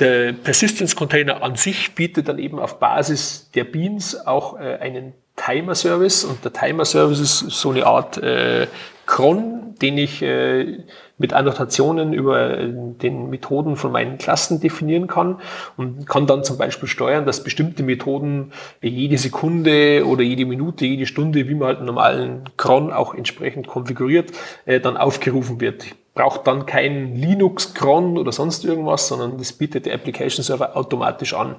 [0.00, 5.14] der Persistence Container an sich bietet dann eben auf Basis der Beans auch äh, einen
[5.36, 6.24] Timer Service.
[6.24, 8.66] Und der Timer Service ist so eine Art äh,
[9.06, 10.84] Cron, den ich äh,
[11.18, 15.40] mit Annotationen über den Methoden von meinen Klassen definieren kann
[15.76, 21.06] und kann dann zum Beispiel steuern, dass bestimmte Methoden jede Sekunde oder jede Minute, jede
[21.06, 24.30] Stunde, wie man halt einen normalen Cron auch entsprechend konfiguriert,
[24.64, 25.84] äh, dann aufgerufen wird.
[25.84, 31.32] Ich brauche dann kein Linux-Cron oder sonst irgendwas, sondern das bietet der Application Server automatisch
[31.32, 31.54] an.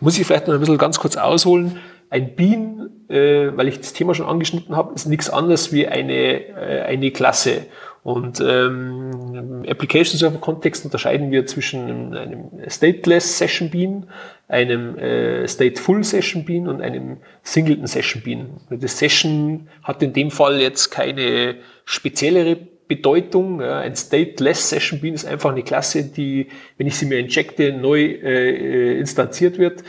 [0.00, 1.78] Muss ich vielleicht noch ein bisschen ganz kurz ausholen.
[2.10, 6.12] Ein Bean, äh, weil ich das Thema schon angeschnitten habe, ist nichts anderes wie eine,
[6.12, 7.66] äh, eine Klasse.
[8.06, 14.06] Und ähm, im Application Server Kontext unterscheiden wir zwischen einem, Stateless Session Bean,
[14.46, 18.60] einem äh, Stateful Session Bean und einem Singleton Session Bean.
[18.70, 23.60] Das Session hat in dem Fall jetzt keine speziellere Bedeutung.
[23.60, 23.80] Ja.
[23.80, 26.46] Ein Stateless Session Bean ist einfach eine Klasse, die,
[26.78, 29.82] wenn ich sie mir injecte, neu äh, äh instanziert wird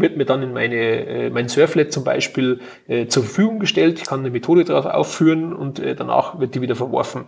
[0.00, 3.98] wird mir dann in meine, äh, mein Surflet zum Beispiel äh, zur Verfügung gestellt.
[3.98, 7.26] Ich kann eine Methode darauf aufführen und äh, danach wird die wieder verworfen.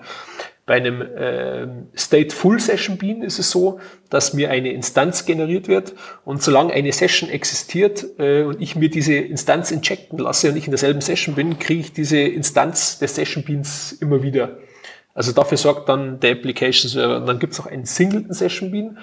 [0.64, 1.66] Bei einem äh,
[1.96, 5.94] State Full Session Bean ist es so, dass mir eine Instanz generiert wird
[6.24, 10.66] und solange eine Session existiert äh, und ich mir diese Instanz injecten lasse und ich
[10.66, 14.58] in derselben Session bin, kriege ich diese Instanz des Session Beans immer wieder.
[15.14, 17.16] Also dafür sorgt dann der Application Server.
[17.16, 18.98] Und dann gibt es auch einen Singleton Session Bean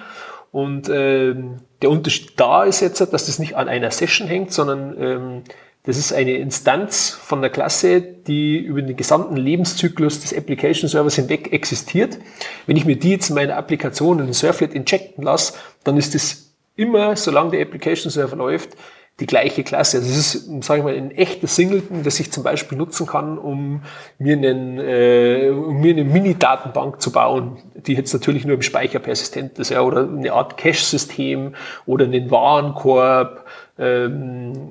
[0.52, 5.00] und ähm, der Unterschied da ist jetzt, dass das nicht an einer Session hängt, sondern
[5.00, 5.42] ähm,
[5.84, 11.14] das ist eine Instanz von der Klasse, die über den gesamten Lebenszyklus des Application Servers
[11.14, 12.18] hinweg existiert.
[12.66, 16.14] Wenn ich mir die jetzt in meiner Applikation in den Surflet injecten lasse, dann ist
[16.14, 18.76] es immer, solange der Application Server läuft,
[19.20, 19.98] die gleiche Klasse.
[19.98, 23.38] Also es ist, sage ich mal, ein echtes Singleton, das ich zum Beispiel nutzen kann,
[23.38, 23.82] um
[24.18, 28.98] mir, einen, äh, um mir eine Mini-Datenbank zu bauen, die jetzt natürlich nur im Speicher
[28.98, 31.54] persistent ist, ja, oder eine Art Cache-System
[31.86, 33.44] oder einen Warenkorb,
[33.78, 34.70] ähm,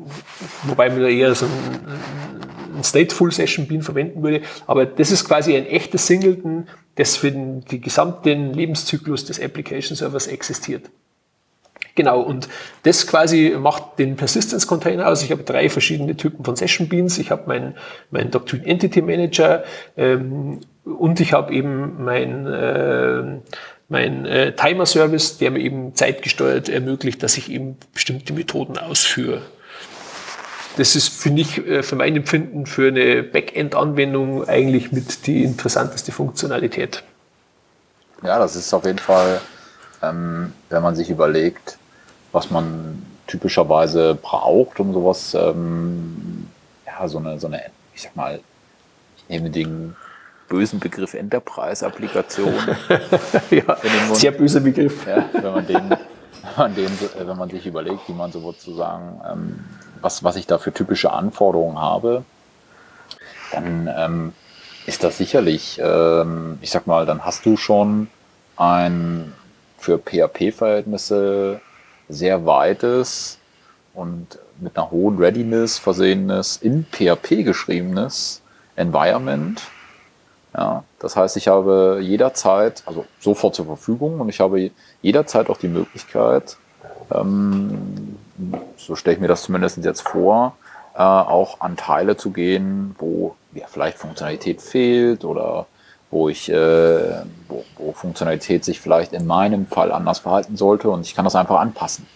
[0.63, 1.51] wobei man da eher so ein,
[2.77, 4.41] ein Stateful Session Bean verwenden würde.
[4.65, 9.95] Aber das ist quasi ein echtes Singleton, das für den, den gesamten Lebenszyklus des Application
[9.95, 10.89] Servers existiert.
[11.99, 12.47] Genau, und
[12.83, 15.21] das quasi macht den Persistence Container aus.
[15.21, 17.17] Ich habe drei verschiedene Typen von Session Beans.
[17.17, 17.75] Ich habe meinen
[18.09, 19.65] mein Doctrine Entity Manager
[19.97, 23.39] ähm, und ich habe eben mein, äh,
[23.89, 29.41] mein äh, Timer Service, der mir eben zeitgesteuert ermöglicht, dass ich eben bestimmte Methoden ausführe.
[30.77, 36.13] Das ist, finde ich, äh, für mein Empfinden für eine Backend-Anwendung eigentlich mit die interessanteste
[36.13, 37.03] Funktionalität.
[38.23, 39.41] Ja, das ist auf jeden Fall,
[40.01, 41.78] ähm, wenn man sich überlegt,
[42.31, 46.47] was man typischerweise braucht, um sowas, ähm,
[46.85, 47.61] ja, so eine, so eine,
[47.93, 48.39] ich sag mal,
[49.17, 49.95] ich nehme den
[50.47, 52.53] bösen Begriff Enterprise-Applikation.
[53.51, 53.77] ja,
[54.13, 55.05] sehr böser Begriff.
[55.07, 59.59] Ja, wenn man den, wenn man, den, wenn man sich überlegt, wie man sozusagen, ähm,
[60.01, 62.23] was, was ich da für typische Anforderungen habe,
[63.51, 64.33] dann ähm,
[64.85, 68.07] ist das sicherlich, ähm, ich sag mal, dann hast du schon
[68.57, 69.33] ein
[69.77, 71.61] für PHP-Verhältnisse
[72.09, 73.37] sehr weites
[73.93, 78.41] und mit einer hohen Readiness versehenes, in PHP geschriebenes
[78.75, 79.61] Environment.
[80.55, 85.57] Ja, das heißt, ich habe jederzeit, also sofort zur Verfügung und ich habe jederzeit auch
[85.57, 86.57] die Möglichkeit,
[87.13, 88.17] ähm,
[88.77, 90.55] so stelle ich mir das zumindest jetzt vor,
[90.95, 95.67] äh, auch an Teile zu gehen, wo ja, vielleicht Funktionalität fehlt oder
[96.11, 101.05] wo ich, äh, wo, wo Funktionalität sich vielleicht in meinem Fall anders verhalten sollte und
[101.05, 102.07] ich kann das einfach anpassen.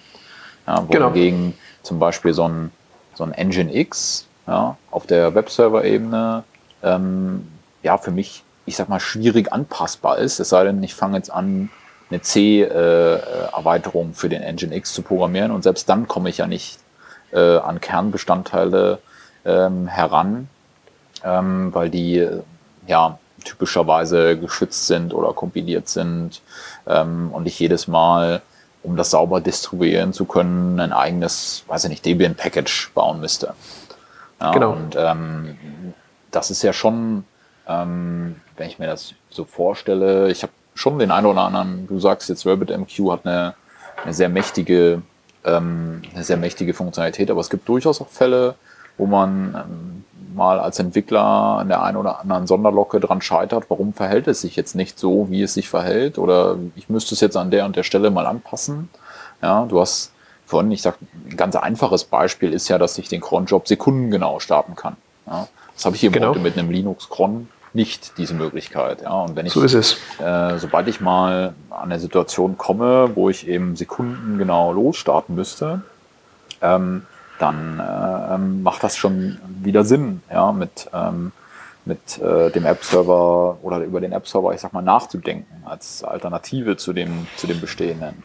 [0.66, 1.56] Ja, wohingegen genau.
[1.84, 2.72] zum Beispiel so ein,
[3.14, 6.44] so ein Engine X ja, auf der Webserver-Ebene
[6.82, 7.48] ähm,
[7.82, 10.40] ja für mich, ich sag mal, schwierig anpassbar ist.
[10.40, 11.70] Es sei denn, ich fange jetzt an,
[12.10, 16.48] eine C-Erweiterung äh, für den Engine X zu programmieren und selbst dann komme ich ja
[16.48, 16.80] nicht
[17.32, 19.00] äh, an Kernbestandteile
[19.46, 20.48] ähm, heran,
[21.24, 22.28] ähm, weil die
[22.88, 26.42] ja typischerweise geschützt sind oder kompiliert sind
[26.88, 28.42] ähm, und ich jedes Mal,
[28.84, 33.54] um das sauber distribuieren zu können, ein eigenes, weiß ich nicht, Debian-Package bauen müsste.
[34.42, 34.72] Ja, genau.
[34.74, 35.58] Und ähm,
[36.32, 37.24] das ist ja schon,
[37.68, 42.00] ähm, wenn ich mir das so vorstelle, ich habe schon den einen oder anderen, du
[42.00, 43.54] sagst jetzt RabbitMQ hat eine,
[44.04, 45.02] eine sehr mächtige,
[45.46, 48.56] ähm, eine sehr mächtige Funktionalität, aber es gibt durchaus auch Fälle,
[48.98, 49.93] wo man ähm,
[50.36, 54.56] mal als Entwickler an der einen oder anderen Sonderlocke dran scheitert, warum verhält es sich
[54.56, 57.76] jetzt nicht so, wie es sich verhält oder ich müsste es jetzt an der und
[57.76, 58.90] der Stelle mal anpassen.
[59.42, 60.12] Ja, du hast
[60.46, 60.96] vorhin, ich sag,
[61.30, 64.96] ein ganz einfaches Beispiel ist ja, dass ich den Cron-Job sekundengenau starten kann.
[65.28, 66.30] Ja, das habe ich eben genau.
[66.30, 69.02] heute mit einem Linux-Cron nicht diese Möglichkeit.
[69.02, 69.98] Ja, und wenn ich, so ist es.
[70.20, 75.82] Äh, sobald ich mal an eine Situation komme, wo ich eben sekundengenau losstarten müsste,
[76.62, 77.06] ähm,
[77.40, 81.32] dann äh, ähm, macht das schon wieder Sinn, ja, mit, ähm,
[81.86, 86.94] mit äh, dem App-Server oder über den App-Server, ich sag mal, nachzudenken als Alternative zu
[86.94, 88.24] dem, zu dem bestehenden.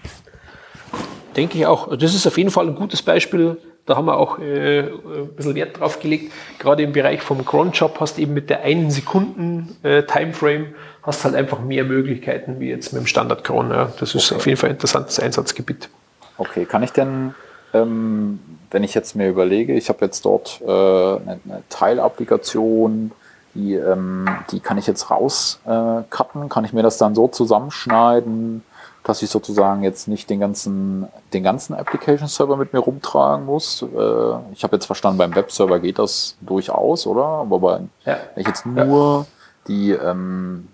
[1.36, 1.96] Denke ich auch.
[1.96, 3.58] Das ist auf jeden Fall ein gutes Beispiel.
[3.86, 6.32] Da haben wir auch äh, ein bisschen Wert drauf gelegt.
[6.58, 10.74] Gerade im Bereich vom Cron-Job hast du eben mit der einen Sekunden äh, Timeframe
[11.08, 13.70] hast halt einfach mehr Möglichkeiten wie jetzt mit dem Standard Cron.
[13.70, 13.90] Ja.
[13.98, 14.36] Das ist okay.
[14.36, 15.88] auf jeden Fall ein interessantes Einsatzgebiet.
[16.36, 17.34] Okay, kann ich denn
[17.82, 23.12] ähm, wenn ich jetzt mir überlege, ich habe jetzt dort äh, eine, eine Teilapplikation,
[23.54, 28.62] die, ähm, die kann ich jetzt rauscutten, äh, kann ich mir das dann so zusammenschneiden,
[29.04, 33.82] dass ich sozusagen jetzt nicht den ganzen, den ganzen Application Server mit mir rumtragen muss.
[33.82, 37.24] Äh, ich habe jetzt verstanden, beim Webserver geht das durchaus, oder?
[37.24, 38.18] Aber bei, ja.
[38.34, 39.26] wenn ich jetzt nur ja.
[39.66, 40.68] die, ähm,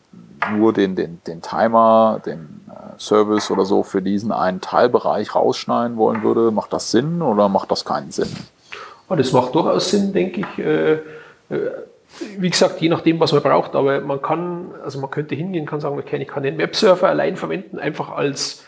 [0.52, 5.96] nur den, den, den Timer, den äh, Service oder so für diesen einen Teilbereich rausschneiden
[5.96, 8.28] wollen würde, macht das Sinn oder macht das keinen Sinn?
[9.08, 10.58] Oh, das macht durchaus Sinn, denke ich.
[10.58, 11.70] Äh, äh,
[12.38, 15.80] wie gesagt, je nachdem, was man braucht, aber man kann, also man könnte hingehen, kann
[15.80, 18.64] sagen, okay, ich kann den Webserver allein verwenden, einfach als,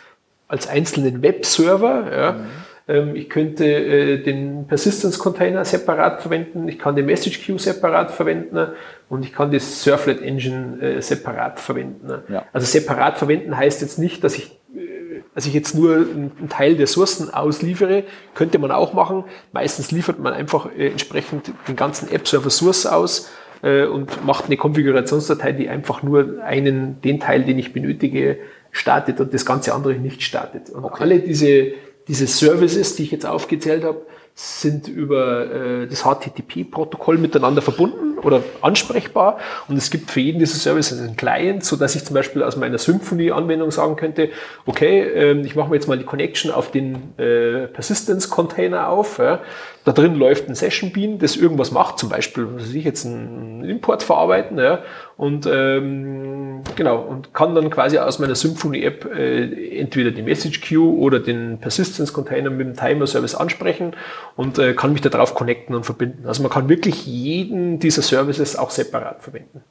[0.48, 2.16] als einzelnen Webserver.
[2.16, 2.32] Ja.
[2.32, 2.46] Mhm.
[2.88, 8.12] Ähm, ich könnte äh, den Persistence Container separat verwenden, ich kann den Message Queue separat
[8.12, 8.68] verwenden
[9.08, 12.22] und ich kann das Surflet Engine äh, separat verwenden.
[12.28, 12.44] Ja.
[12.52, 14.52] Also separat verwenden heißt jetzt nicht, dass ich
[15.34, 19.24] also ich jetzt nur einen Teil der Sourcen ausliefere, könnte man auch machen.
[19.52, 23.28] Meistens liefert man einfach entsprechend den ganzen App-Server Source aus
[23.60, 28.38] und macht eine Konfigurationsdatei, die einfach nur einen, den Teil, den ich benötige,
[28.70, 30.70] startet und das ganze andere nicht startet.
[30.70, 31.02] Und okay.
[31.02, 31.72] alle diese
[32.08, 38.42] diese Services, die ich jetzt aufgezählt habe, sind über äh, das HTTP-Protokoll miteinander verbunden oder
[38.60, 39.38] ansprechbar.
[39.68, 42.56] Und es gibt für jeden dieser Services einen Client, so dass ich zum Beispiel aus
[42.56, 44.30] meiner Symfony-Anwendung sagen könnte,
[44.66, 49.20] okay, ähm, ich mache mir jetzt mal die Connection auf den äh, Persistence-Container auf.
[49.86, 53.64] Da drin läuft ein Session Bean, das irgendwas macht, zum Beispiel, was ich jetzt einen
[53.64, 54.58] Import verarbeiten,
[55.16, 60.94] und ähm, genau, und kann dann quasi aus meiner Symfony-App äh, entweder die Message Queue
[60.98, 63.92] oder den Persistence-Container mit dem Timer-Service ansprechen
[64.36, 66.24] und äh, kann mich darauf connecten und verbinden.
[66.26, 68.15] Also man kann wirklich jeden dieser Services
[68.58, 69.62] auch separat verwenden.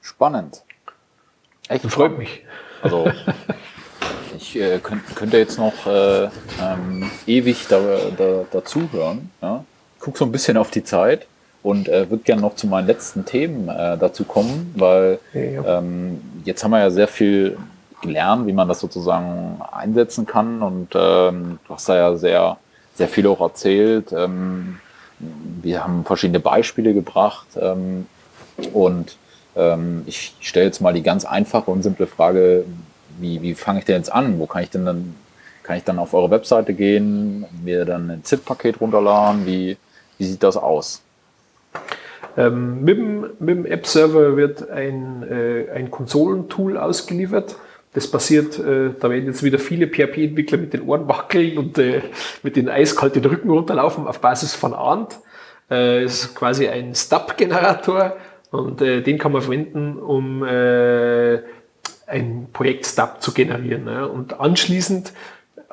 [0.00, 0.62] Spannend.
[1.68, 2.44] Echt freut mich.
[2.82, 3.10] Also
[4.36, 6.24] ich äh, könnt, könnte jetzt noch äh,
[6.60, 7.80] ähm, ewig da,
[8.16, 9.30] da, dazuhören.
[9.40, 9.64] Ja?
[9.98, 11.26] Guck so ein bisschen auf die Zeit
[11.62, 15.78] und äh, würde gerne noch zu meinen letzten Themen äh, dazu kommen, weil ja.
[15.78, 17.56] ähm, jetzt haben wir ja sehr viel
[18.02, 22.58] gelernt, wie man das sozusagen einsetzen kann und ähm, du hast da ja sehr,
[22.94, 24.12] sehr viel auch erzählt.
[24.12, 24.78] Ähm,
[25.62, 28.06] wir haben verschiedene Beispiele gebracht ähm,
[28.72, 29.16] und
[29.56, 32.64] ähm, ich stelle jetzt mal die ganz einfache und simple Frage,
[33.18, 34.38] wie, wie fange ich denn jetzt an?
[34.38, 35.14] Wo kann ich denn dann,
[35.62, 39.46] kann ich dann auf eure Webseite gehen, mir dann ein ZIP-Paket runterladen?
[39.46, 39.76] Wie,
[40.18, 41.02] wie sieht das aus?
[42.36, 47.56] Ähm, mit, dem, dem App-Server wird ein, äh, ein Konsolentool ausgeliefert.
[47.94, 52.02] Das passiert, äh, da werden jetzt wieder viele PHP-Entwickler mit den Ohren wackeln und äh,
[52.42, 55.18] mit den eiskalten Rücken runterlaufen auf Basis von ANT.
[55.70, 58.16] Äh, ist quasi ein Stub-Generator
[58.50, 61.38] und äh, den kann man verwenden, um äh,
[62.06, 63.84] ein Projekt-Stub zu generieren.
[63.84, 64.08] Ne?
[64.08, 65.12] Und anschließend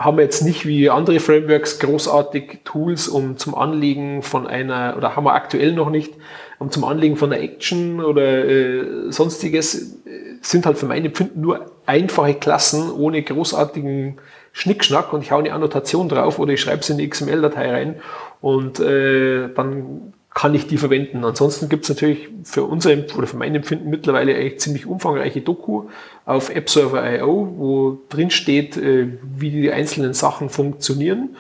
[0.04, 5.16] haben wir jetzt nicht wie andere Frameworks großartig Tools, um zum Anlegen von einer, oder
[5.16, 6.14] haben wir aktuell noch nicht,
[6.60, 9.98] um zum Anlegen von einer Action oder äh, sonstiges,
[10.42, 14.18] sind halt für mein Empfinden nur einfache Klassen ohne großartigen
[14.54, 17.96] Schnickschnack und ich hau eine Annotation drauf oder ich schreibe es in die XML-Datei rein
[18.42, 21.26] und äh, dann kann ich die verwenden.
[21.26, 25.90] Ansonsten gibt es natürlich für unser oder für mein Empfinden mittlerweile eigentlich ziemlich umfangreiche Doku
[26.26, 29.08] auf AppServer.io, wo drin steht, äh,
[29.38, 31.36] wie die einzelnen Sachen funktionieren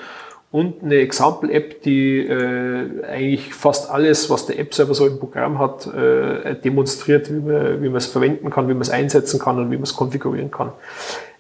[0.51, 5.87] und eine Example-App, die äh, eigentlich fast alles, was der App-Server so im Programm hat,
[5.87, 9.71] äh, demonstriert, wie man, wie man es verwenden kann, wie man es einsetzen kann und
[9.71, 10.73] wie man es konfigurieren kann.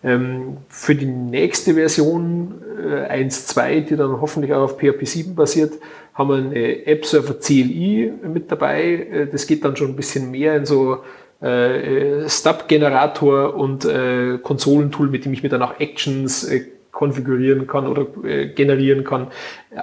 [0.01, 5.73] Ähm, für die nächste Version äh, 1.2, die dann hoffentlich auch auf PHP 7 basiert,
[6.21, 8.93] haben wir eine App-Server CLI mit dabei.
[8.93, 10.99] Äh, das geht dann schon ein bisschen mehr in so
[11.41, 17.87] äh, Stub-Generator und äh, Konsolentool, mit dem ich mir dann auch Actions äh, konfigurieren kann
[17.87, 19.27] oder äh, generieren kann,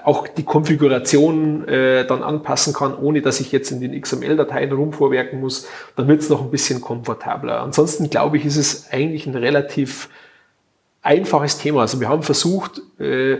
[0.04, 5.40] auch die Konfiguration äh, dann anpassen kann, ohne dass ich jetzt in den XML-Dateien rumvorwerken
[5.40, 5.66] muss,
[5.96, 7.60] dann wird es noch ein bisschen komfortabler.
[7.60, 10.10] Ansonsten glaube ich, ist es eigentlich ein relativ
[11.02, 11.80] einfaches Thema.
[11.80, 13.38] Also wir haben versucht, äh,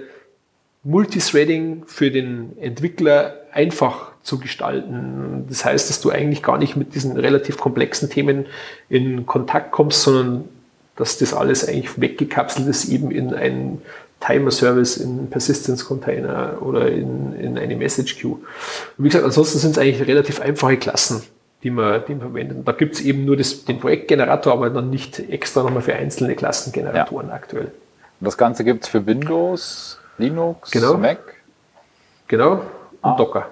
[0.89, 5.45] Multithreading für den Entwickler einfach zu gestalten.
[5.49, 8.47] Das heißt, dass du eigentlich gar nicht mit diesen relativ komplexen Themen
[8.89, 10.45] in Kontakt kommst, sondern
[10.97, 13.83] dass das alles eigentlich weggekapselt ist, eben in einen
[14.21, 18.33] Timer-Service, in einen Persistence-Container oder in, in eine Message-Queue.
[18.33, 18.43] Und
[18.97, 21.23] wie gesagt, ansonsten sind es eigentlich relativ einfache Klassen,
[21.63, 22.67] die man, die man verwendet.
[22.67, 26.35] Da gibt es eben nur das, den Projektgenerator, aber dann nicht extra nochmal für einzelne
[26.35, 27.35] Klassengeneratoren ja.
[27.35, 27.73] aktuell.
[28.21, 30.95] Das Ganze gibt es für Windows, Linux, genau.
[30.95, 31.19] Mac?
[32.27, 32.63] Genau, und
[33.03, 33.17] ah.
[33.17, 33.47] Docker.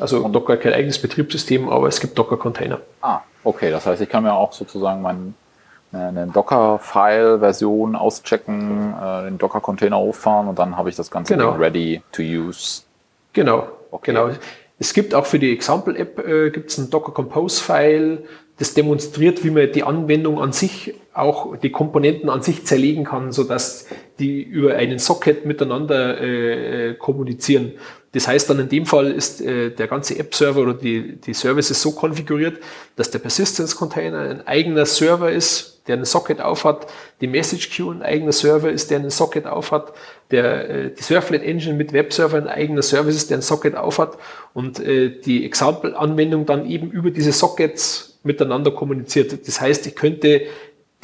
[0.00, 2.80] Also und Docker kein eigenes Betriebssystem, aber es gibt Docker-Container.
[3.00, 3.70] Ah, okay.
[3.70, 5.34] Das heißt, ich kann mir auch sozusagen mein,
[5.92, 11.52] eine Docker-File-Version auschecken, äh, den Docker-Container hochfahren und dann habe ich das Ganze genau.
[11.52, 12.82] ready to use.
[13.32, 14.12] Genau, okay.
[14.12, 14.30] genau.
[14.78, 18.24] Es gibt auch für die Example-App äh, gibt's ein Docker Compose-File,
[18.58, 23.32] das demonstriert, wie man die Anwendung an sich, auch die Komponenten an sich zerlegen kann,
[23.32, 23.86] so dass
[24.18, 27.72] die über einen Socket miteinander äh, äh, kommunizieren.
[28.16, 31.82] Das heißt dann in dem Fall ist äh, der ganze App-Server oder die, die Services
[31.82, 32.62] so konfiguriert,
[32.96, 36.86] dass der Persistence-Container ein eigener Server ist, der einen Socket aufhat,
[37.20, 39.92] die Message Queue ein eigener Server ist, der einen Socket aufhat,
[40.30, 44.16] der, äh, die Surflet Engine mit Webserver ein eigener Service ist, der einen Socket aufhat
[44.54, 49.46] und äh, die Example-Anwendung dann eben über diese Sockets miteinander kommuniziert.
[49.46, 50.46] Das heißt, ich könnte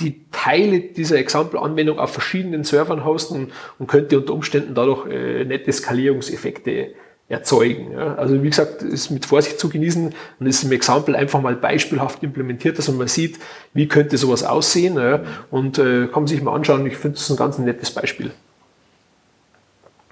[0.02, 5.72] die Teile dieser Example-Anwendung auf verschiedenen Servern hosten und könnte unter Umständen dadurch äh, nette
[5.72, 6.94] Skalierungseffekte
[7.28, 7.92] erzeugen.
[7.92, 8.14] Ja.
[8.16, 12.22] Also wie gesagt, ist mit Vorsicht zu genießen und ist im Example einfach mal beispielhaft
[12.22, 13.38] implementiert, dass man sieht,
[13.72, 15.20] wie könnte sowas aussehen ja.
[15.50, 16.86] und äh, kann man sich mal anschauen.
[16.86, 18.32] Ich finde es ein ganz nettes Beispiel.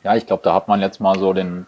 [0.03, 1.67] Ja, ich glaube, da hat man jetzt mal so den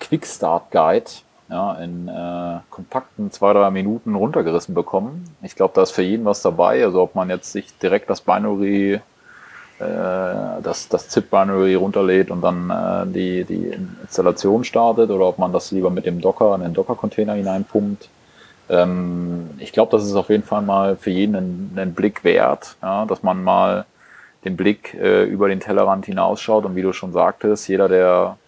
[0.00, 1.06] Quick Start Guide
[1.52, 5.24] ja, in äh, kompakten zwei, drei Minuten runtergerissen bekommen.
[5.42, 6.82] Ich glaube, da ist für jeden was dabei.
[6.82, 9.00] Also ob man jetzt sich direkt das Binary, äh,
[9.78, 15.70] das, das ZIP-Binary runterlädt und dann äh, die, die Installation startet oder ob man das
[15.72, 18.08] lieber mit dem Docker in den Docker-Container hineinpumpt.
[18.70, 22.76] Ähm, ich glaube, das ist auf jeden Fall mal für jeden einen, einen Blick wert,
[22.80, 23.84] ja, dass man mal
[24.46, 28.38] den Blick äh, über den Tellerrand hinausschaut und wie du schon sagtest, jeder, der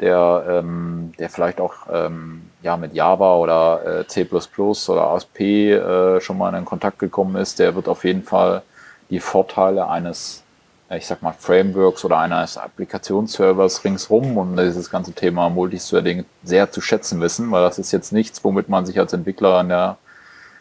[0.00, 6.20] der, ähm, der vielleicht auch ähm, ja, mit Java oder äh, C oder ASP äh,
[6.20, 8.62] schon mal in Kontakt gekommen ist, der wird auf jeden Fall
[9.10, 10.42] die Vorteile eines,
[10.90, 16.80] ich sag mal, Frameworks oder eines Applikationsservers ringsrum und dieses ganze Thema Multithreading sehr zu
[16.80, 19.96] schätzen wissen, weil das ist jetzt nichts, womit man sich als Entwickler in der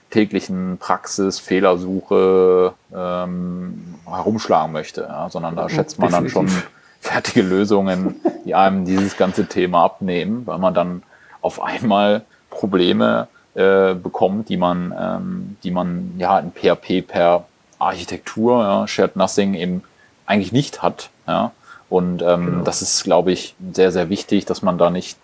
[0.10, 6.50] täglichen Praxis, Fehlersuche ähm, herumschlagen möchte, ja, sondern da schätzt man dann schon
[7.02, 11.04] fertige Lösungen, die einem dieses ganze Thema abnehmen, weil man dann
[11.42, 17.46] auf einmal Probleme äh, bekommt, die man, ähm, die man ja in PHP per
[17.80, 19.84] Architektur, ja, Shared Nothing eben
[20.26, 21.10] eigentlich nicht hat.
[21.28, 21.52] Ja.
[21.90, 22.64] Und ähm, genau.
[22.64, 25.18] das ist, glaube ich, sehr, sehr wichtig, dass man da nicht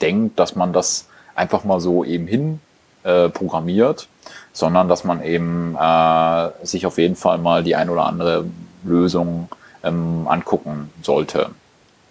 [0.00, 2.60] denkt, dass man das einfach mal so eben hin
[3.02, 4.08] äh, programmiert,
[4.52, 8.44] sondern dass man eben äh, sich auf jeden Fall mal die ein oder andere
[8.84, 9.48] Lösung
[9.88, 11.50] ähm, angucken sollte.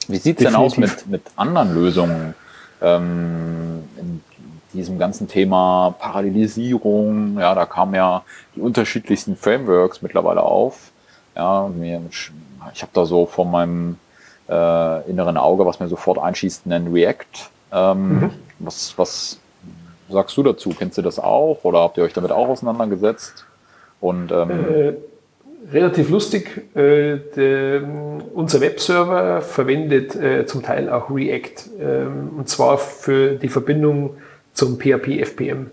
[0.07, 2.34] Wie sieht es denn aus mit, mit anderen Lösungen
[2.82, 4.21] ähm, in
[4.73, 7.38] diesem ganzen Thema Parallelisierung?
[7.39, 8.23] Ja, da kamen ja
[8.55, 10.91] die unterschiedlichsten Frameworks mittlerweile auf.
[11.36, 12.01] Ja, mir,
[12.73, 13.97] ich habe da so vor meinem
[14.49, 17.49] äh, inneren Auge, was mir sofort einschießt, einen React.
[17.71, 18.32] Ähm, mhm.
[18.59, 19.39] was, was
[20.09, 20.69] sagst du dazu?
[20.78, 23.45] Kennst du das auch oder habt ihr euch damit auch auseinandergesetzt?
[23.99, 24.93] Und ähm, äh,
[25.72, 26.76] relativ lustig.
[26.76, 27.84] Äh, der,
[28.34, 34.18] unser Webserver verwendet äh, zum Teil auch React ähm, und zwar für die Verbindung
[34.53, 35.72] zum PHP FPM.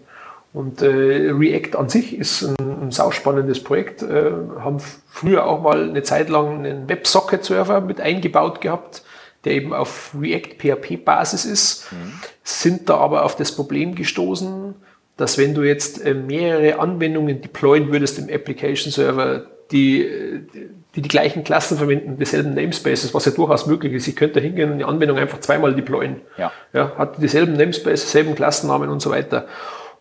[0.53, 4.03] Und äh, React an sich ist ein, ein sauspannendes Projekt.
[4.03, 4.31] Äh,
[4.61, 4.79] haben
[5.09, 9.03] früher auch mal eine Zeit lang einen WebSocket-Server mit eingebaut gehabt,
[9.45, 12.13] der eben auf React PHP Basis ist, mhm.
[12.45, 14.75] sind da aber auf das Problem gestoßen,
[15.17, 20.09] dass wenn du jetzt äh, mehrere Anwendungen deployen würdest im Application Server, die,
[20.95, 24.07] die die gleichen Klassen verwenden, dieselben Namespaces, was ja durchaus möglich ist.
[24.07, 26.21] Ich könnte hingehen und die Anwendung einfach zweimal deployen.
[26.39, 26.53] Ja.
[26.73, 29.47] Ja, hat dieselben Namespaces, selben Klassennamen und so weiter.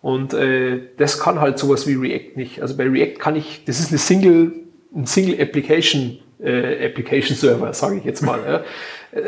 [0.02, 2.62] Und äh, das kann halt sowas wie React nicht.
[2.62, 4.54] Also bei React kann ich, das ist eine Single,
[4.94, 8.40] ein Single Application äh, Application Server, sage ich jetzt mal.
[8.46, 8.64] Ja.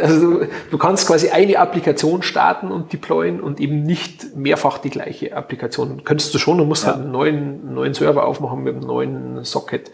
[0.01, 5.35] Also du, kannst quasi eine Applikation starten und deployen und eben nicht mehrfach die gleiche
[5.35, 6.03] Applikation.
[6.03, 6.91] Könntest du schon, du musst ja.
[6.91, 9.91] halt einen neuen, neuen Server aufmachen mit einem neuen Socket.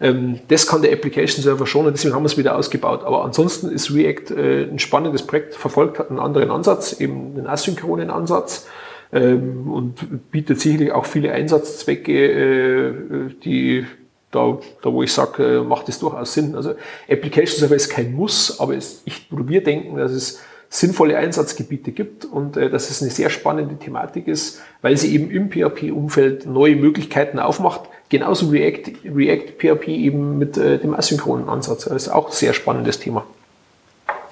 [0.00, 3.04] Ähm, das kann der Application Server schon und deswegen haben wir es wieder ausgebaut.
[3.04, 7.46] Aber ansonsten ist React äh, ein spannendes Projekt, verfolgt hat einen anderen Ansatz, eben einen
[7.46, 8.68] asynchronen Ansatz
[9.12, 13.86] ähm, und bietet sicherlich auch viele Einsatzzwecke, äh, die
[14.32, 16.56] da, da wo ich sage, äh, macht es durchaus Sinn.
[16.56, 16.74] Also
[17.08, 22.24] Application Server ist kein Muss, aber es, ich probiere denken, dass es sinnvolle Einsatzgebiete gibt
[22.24, 26.76] und äh, dass es eine sehr spannende Thematik ist, weil sie eben im PHP-Umfeld neue
[26.76, 31.84] Möglichkeiten aufmacht, genauso React, React PHP eben mit äh, dem asynchronen Ansatz.
[31.84, 33.24] Das ist auch ein sehr spannendes Thema.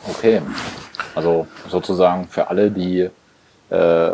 [0.08, 0.40] Okay,
[1.14, 3.10] also sozusagen für alle, die
[3.68, 4.10] äh,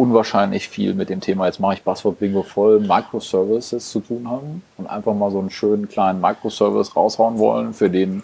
[0.00, 4.62] unwahrscheinlich viel mit dem Thema, jetzt mache ich Buzzword Bingo voll, Microservices zu tun haben
[4.78, 8.22] und einfach mal so einen schönen kleinen Microservice raushauen wollen, für den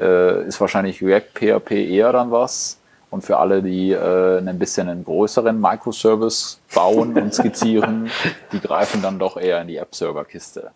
[0.00, 2.78] äh, ist wahrscheinlich React PHP eher dann was.
[3.08, 8.10] Und für alle, die äh, ein bisschen einen größeren Microservice bauen und skizzieren,
[8.52, 10.72] die greifen dann doch eher in die App-Server-Kiste.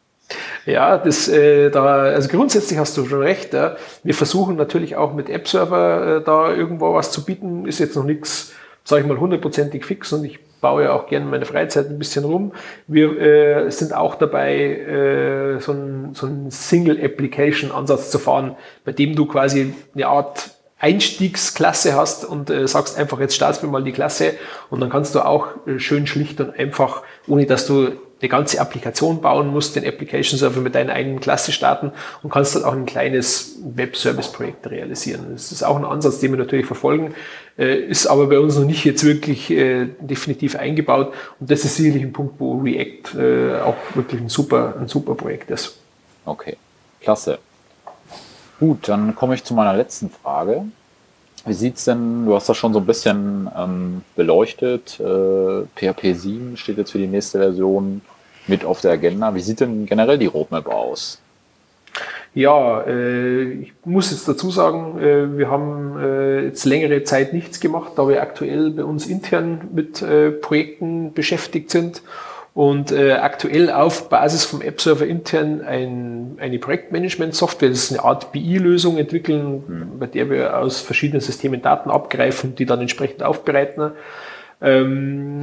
[0.64, 3.52] Ja, das, äh, da, also grundsätzlich hast du schon recht.
[3.52, 3.76] Ja.
[4.04, 7.66] Wir versuchen natürlich auch mit App-Server äh, da irgendwo was zu bieten.
[7.66, 8.52] Ist jetzt noch nichts,
[8.84, 12.24] sage ich mal, hundertprozentig fix und ich baue ja auch gerne meine Freizeit ein bisschen
[12.24, 12.52] rum.
[12.86, 19.26] Wir äh, sind auch dabei, äh, so einen so Single-Application-Ansatz zu fahren, bei dem du
[19.26, 24.34] quasi eine Art Einstiegsklasse hast und äh, sagst einfach, jetzt startst du mal die Klasse
[24.70, 28.60] und dann kannst du auch äh, schön schlicht und einfach, ohne dass du eine ganze
[28.60, 31.92] Applikation bauen musst, den Application Server mit deiner eigenen Klasse starten
[32.22, 35.26] und kannst dann auch ein kleines Web-Service-Projekt realisieren.
[35.32, 37.14] Das ist auch ein Ansatz, den wir natürlich verfolgen,
[37.58, 41.76] äh, ist aber bei uns noch nicht jetzt wirklich äh, definitiv eingebaut und das ist
[41.76, 45.76] sicherlich ein Punkt, wo React äh, auch wirklich ein super, ein super Projekt ist.
[46.24, 46.56] Okay,
[47.00, 47.38] klasse.
[48.58, 50.66] Gut, dann komme ich zu meiner letzten Frage.
[51.46, 56.56] Wie sieht's denn, du hast das schon so ein bisschen ähm, beleuchtet, äh, PHP 7
[56.56, 58.02] steht jetzt für die nächste Version
[58.46, 59.34] mit auf der Agenda.
[59.34, 61.18] Wie sieht denn generell die Roadmap aus?
[62.34, 67.58] Ja, äh, ich muss jetzt dazu sagen, äh, wir haben äh, jetzt längere Zeit nichts
[67.58, 72.02] gemacht, da wir aktuell bei uns intern mit äh, Projekten beschäftigt sind
[72.60, 78.04] und äh, aktuell auf Basis vom App Server intern ein, eine Projektmanagement-Software, das ist eine
[78.04, 79.98] Art BI-Lösung entwickeln, mhm.
[79.98, 83.92] bei der wir aus verschiedenen Systemen Daten abgreifen, die dann entsprechend aufbereiten.
[84.62, 85.40] Ähm,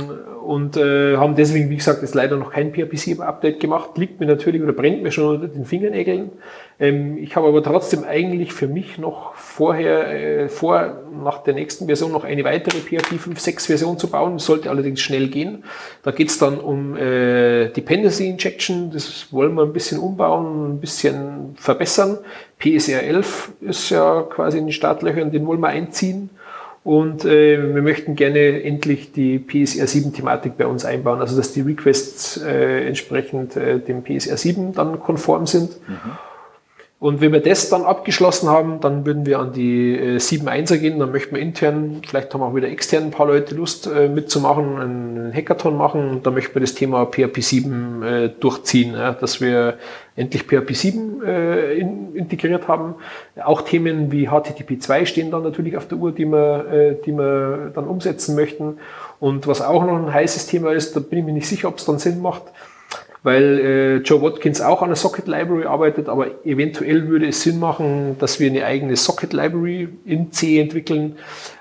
[0.47, 3.97] und äh, haben deswegen, wie gesagt, jetzt leider noch kein PHP-7-Update gemacht.
[3.97, 6.32] Liegt mir natürlich oder brennt mir schon unter den Fingernägeln.
[6.80, 11.88] Ähm, ich habe aber trotzdem eigentlich für mich noch vorher, äh, vor, nach der nächsten
[11.88, 14.39] Version noch eine weitere PHP 5.6 Version zu bauen.
[14.39, 15.63] Sollte allerdings schnell gehen.
[16.03, 18.91] Da geht es dann um äh, Dependency Injection.
[18.91, 22.20] Das wollen wir ein bisschen umbauen, ein bisschen verbessern.
[22.59, 26.30] PSR 11 ist ja quasi in den Startlöchern, den wollen wir einziehen.
[26.88, 31.51] Und äh, wir möchten gerne endlich die PSR 7 Thematik bei uns einbauen, also dass
[31.51, 35.71] die Requests äh, entsprechend äh, dem PSR 7 dann konform sind.
[35.85, 36.17] Mhm.
[36.99, 40.97] Und wenn wir das dann abgeschlossen haben, dann würden wir an die äh, 7.1er gehen.
[40.97, 44.79] Dann möchten wir intern, vielleicht haben auch wieder extern ein paar Leute Lust äh, mitzumachen,
[44.79, 46.09] einen Hackathon machen.
[46.09, 49.77] Und da möchten wir das Thema PHP 7 äh, durchziehen, ja, dass wir
[50.15, 52.95] endlich PHP 7 äh, in, integriert haben.
[53.43, 57.11] Auch Themen wie HTTP 2 stehen dann natürlich auf der Uhr, die wir, äh, die
[57.11, 58.79] wir dann umsetzen möchten.
[59.19, 61.77] Und was auch noch ein heißes Thema ist, da bin ich mir nicht sicher, ob
[61.77, 62.43] es dann Sinn macht,
[63.24, 67.59] weil äh, Joe Watkins auch an der Socket Library arbeitet, aber eventuell würde es Sinn
[67.59, 71.18] machen, dass wir eine eigene Socket Library in C entwickeln,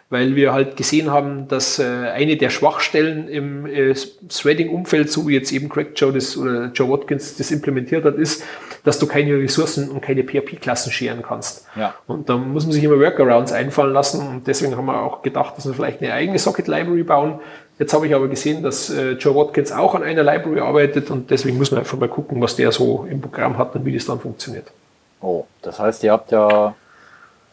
[0.08, 3.94] weil wir halt gesehen haben, dass äh, eine der Schwachstellen im äh,
[4.28, 8.44] Threading-Umfeld, so wie jetzt eben Craig Joe das oder Joe Watkins das implementiert hat, ist,
[8.84, 11.66] dass du keine Ressourcen und keine PHP-Klassen scheren kannst.
[11.74, 11.94] Ja.
[12.06, 15.56] Und da muss man sich immer Workarounds einfallen lassen und deswegen haben wir auch gedacht,
[15.56, 17.40] dass wir vielleicht eine eigene Socket Library bauen,
[17.78, 21.30] Jetzt habe ich aber gesehen, dass äh, Joe Watkins auch an einer Library arbeitet und
[21.30, 24.06] deswegen muss man einfach mal gucken, was der so im Programm hat und wie das
[24.06, 24.72] dann funktioniert.
[25.20, 26.74] Oh, das heißt, ihr habt ja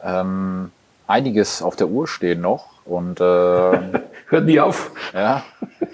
[0.01, 0.71] ähm,
[1.07, 3.23] einiges auf der Uhr stehen noch und äh,
[4.27, 4.91] hört nie auf.
[5.13, 5.43] Ja,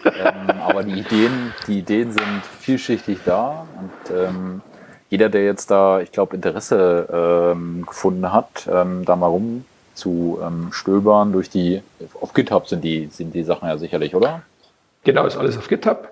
[0.05, 4.61] ähm, aber die Ideen, die Ideen sind vielschichtig da und ähm,
[5.09, 10.39] jeder, der jetzt da, ich glaube, Interesse ähm, gefunden hat, ähm, da mal rum zu
[10.41, 11.81] ähm, stöbern durch die,
[12.21, 14.43] auf GitHub sind die, sind die Sachen ja sicherlich, oder?
[15.03, 16.09] Genau, ist alles auf GitHub.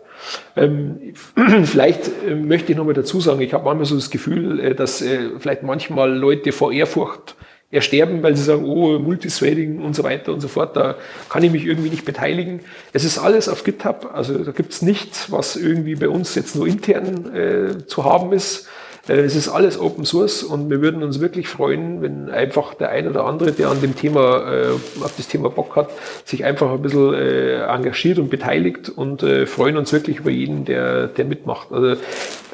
[0.56, 1.14] Ähm,
[1.66, 4.76] vielleicht äh, möchte ich noch mal dazu sagen, ich habe manchmal so das Gefühl, äh,
[4.76, 7.36] dass äh, vielleicht manchmal Leute vor Ehrfurcht
[7.70, 10.95] ersterben, weil sie sagen, oh, Multithreading und so weiter und so fort, da
[11.30, 12.61] kann ich mich irgendwie nicht beteiligen.
[12.93, 16.55] Es ist alles auf GitHub, also da gibt es nichts, was irgendwie bei uns jetzt
[16.55, 18.68] nur intern äh, zu haben ist.
[19.08, 22.89] Äh, es ist alles Open Source und wir würden uns wirklich freuen, wenn einfach der
[22.89, 24.70] ein oder andere, der an dem Thema, äh,
[25.03, 25.89] auf das Thema Bock hat,
[26.26, 31.08] sich einfach ein bisschen äh, engagiert und beteiligt und freuen uns wirklich über jeden, der,
[31.08, 31.72] der mitmacht.
[31.72, 31.97] Also wir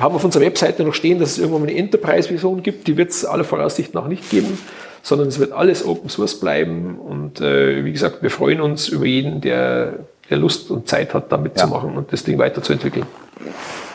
[0.04, 3.26] haben auf unserer Webseite noch stehen, dass es irgendwann eine Enterprise-Version gibt, die wird es
[3.26, 4.58] aller Voraussicht nach nicht geben,
[5.01, 9.06] sondern es wird alles Open Source bleiben und äh, wie gesagt, wir freuen uns über
[9.06, 9.93] jeden, der,
[10.30, 11.97] der Lust und Zeit hat, da mitzumachen ja.
[11.97, 13.06] und das Ding weiterzuentwickeln.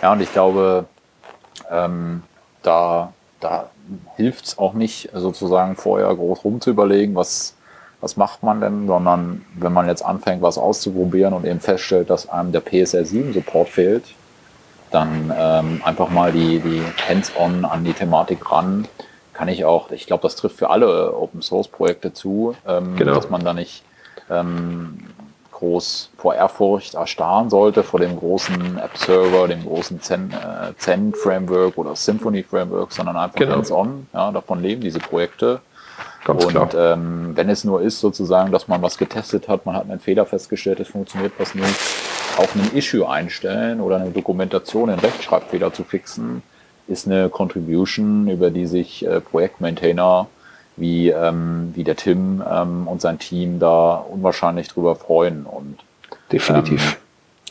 [0.02, 0.84] Ja, und ich glaube,
[1.70, 2.22] ähm,
[2.68, 3.70] da, da
[4.16, 7.54] hilft es auch nicht, sozusagen vorher groß rumzuüberlegen, was,
[8.00, 12.28] was macht man denn, sondern wenn man jetzt anfängt, was auszuprobieren und eben feststellt, dass
[12.28, 14.04] einem der PSR 7 Support fehlt,
[14.90, 18.86] dann ähm, einfach mal die, die Hands-on an die Thematik ran.
[19.32, 23.14] Kann ich auch, ich glaube, das trifft für alle Open Source Projekte zu, ähm, genau.
[23.14, 23.82] dass man da nicht
[24.30, 24.98] ähm,
[25.58, 32.42] groß vor Ehrfurcht erstarren sollte, vor dem großen App-Server, dem großen Zen, äh, oder Symphony
[32.42, 33.56] Framework, sondern einfach genau.
[33.56, 34.06] hands-on.
[34.12, 35.60] Ja, davon leben diese Projekte.
[36.24, 36.74] Ganz und klar.
[36.74, 40.26] Ähm, wenn es nur ist, sozusagen, dass man was getestet hat, man hat einen Fehler
[40.26, 41.78] festgestellt, es funktioniert was nicht,
[42.36, 46.42] auch ein Issue einstellen oder eine Dokumentation, einen Rechtschreibfehler zu fixen,
[46.86, 50.28] ist eine Contribution, über die sich äh, Projektmaintainer
[50.78, 55.44] wie, ähm, wie der Tim ähm, und sein Team da unwahrscheinlich drüber freuen.
[55.44, 55.78] Und
[56.32, 56.94] definitiv.
[56.94, 56.98] Ähm,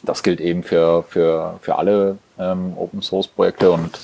[0.03, 3.99] das gilt eben für, für, für alle ähm, Open Source Projekte und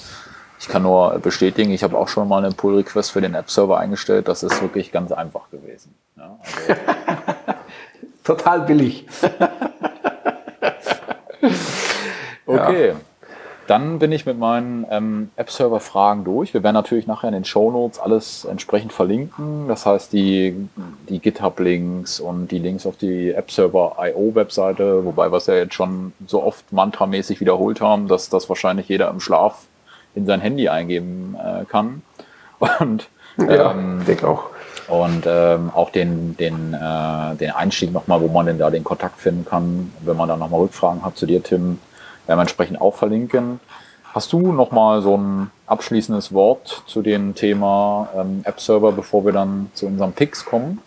[0.59, 3.51] ich kann nur bestätigen, ich habe auch schon mal einen Pull Request für den App
[3.51, 4.29] Server eingestellt.
[4.29, 5.93] Das ist wirklich ganz einfach gewesen.
[6.15, 6.81] Ja, also
[8.23, 9.05] Total billig.
[12.45, 12.87] okay.
[12.89, 12.95] Ja.
[13.67, 16.53] Dann bin ich mit meinen ähm, App-Server-Fragen durch.
[16.53, 19.67] Wir werden natürlich nachher in den Show Notes alles entsprechend verlinken.
[19.69, 20.67] Das heißt, die,
[21.07, 26.43] die GitHub-Links und die Links auf die App-Server.io-Webseite, wobei wir es ja jetzt schon so
[26.43, 29.65] oft mantramäßig wiederholt haben, dass das wahrscheinlich jeder im Schlaf
[30.13, 32.01] in sein Handy eingeben äh, kann.
[32.79, 34.45] Und ja, ähm, denke auch.
[34.87, 39.19] Und ähm, auch den, den, äh, den Einstieg nochmal, wo man denn da den Kontakt
[39.19, 41.79] finden kann, wenn man da nochmal Rückfragen hat zu dir, Tim,
[42.25, 43.59] werden wir entsprechend auch verlinken.
[44.13, 49.71] Hast du nochmal so ein abschließendes Wort zu dem Thema ähm, App-Server, bevor wir dann
[49.73, 50.79] zu unserem Picks kommen?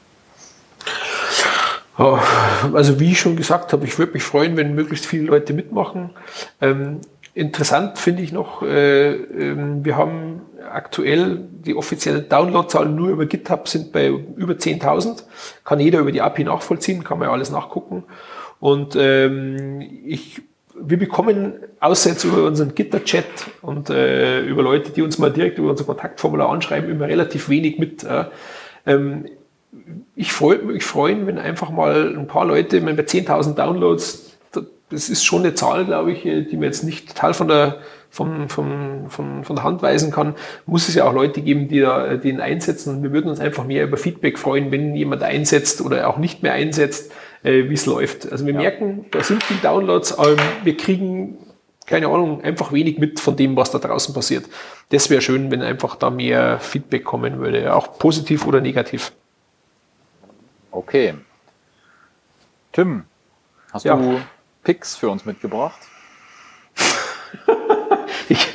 [1.97, 6.11] Also wie ich schon gesagt habe, ich würde mich freuen, wenn möglichst viele Leute mitmachen.
[6.61, 7.01] Ähm,
[7.34, 13.66] interessant finde ich noch, äh, äh, wir haben aktuell die offiziellen Downloadzahlen nur über GitHub
[13.66, 15.24] sind bei über 10.000.
[15.64, 18.05] Kann jeder über die API nachvollziehen, kann man ja alles nachgucken.
[18.61, 20.43] Und ähm, ich
[20.81, 23.24] wir bekommen jetzt über unseren Gitter-Chat
[23.62, 27.79] und äh, über Leute, die uns mal direkt über unser Kontaktformular anschreiben, immer relativ wenig
[27.79, 28.05] mit.
[28.05, 28.24] Äh,
[28.87, 29.27] ähm,
[30.14, 34.37] ich freue mich freuen, wenn einfach mal ein paar Leute, wenn bei 10.000 Downloads,
[34.89, 37.79] das ist schon eine Zahl, glaube ich, äh, die mir jetzt nicht total von der,
[38.11, 41.81] von, von, von, von der Hand weisen kann, muss es ja auch Leute geben, die
[41.81, 43.03] da, äh, den einsetzen.
[43.03, 46.53] Wir würden uns einfach mehr über Feedback freuen, wenn jemand einsetzt oder auch nicht mehr
[46.53, 47.12] einsetzt
[47.47, 48.30] äh, wie es läuft.
[48.30, 48.61] Also wir ja.
[48.61, 51.38] merken, da sind viele Downloads, aber wir kriegen,
[51.86, 54.47] keine Ahnung, einfach wenig mit von dem, was da draußen passiert.
[54.90, 59.12] Das wäre schön, wenn einfach da mehr Feedback kommen würde, auch positiv oder negativ.
[60.72, 61.14] Okay.
[62.72, 63.05] Tim,
[63.72, 63.97] hast ja.
[63.97, 64.20] du
[64.64, 65.78] Picks für uns mitgebracht?
[68.28, 68.47] ich,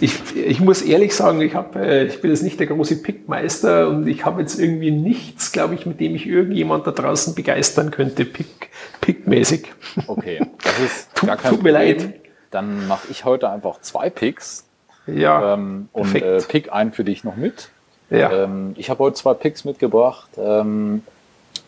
[0.00, 3.88] ich, ich muss ehrlich sagen, ich, hab, äh, ich bin jetzt nicht der große Pickmeister
[3.88, 7.90] und ich habe jetzt irgendwie nichts, glaube ich, mit dem ich irgendjemand da draußen begeistern
[7.90, 8.70] könnte, Pick,
[9.00, 9.72] Pickmäßig.
[10.06, 12.14] Okay, das ist tut, gar kein tut mir leid.
[12.50, 14.66] Dann mache ich heute einfach zwei Picks.
[15.06, 15.54] Ja.
[15.54, 17.70] Ähm, und äh, pick einen für dich noch mit.
[18.10, 18.44] Ja.
[18.44, 21.02] Ähm, ich habe heute zwei Picks mitgebracht, ähm,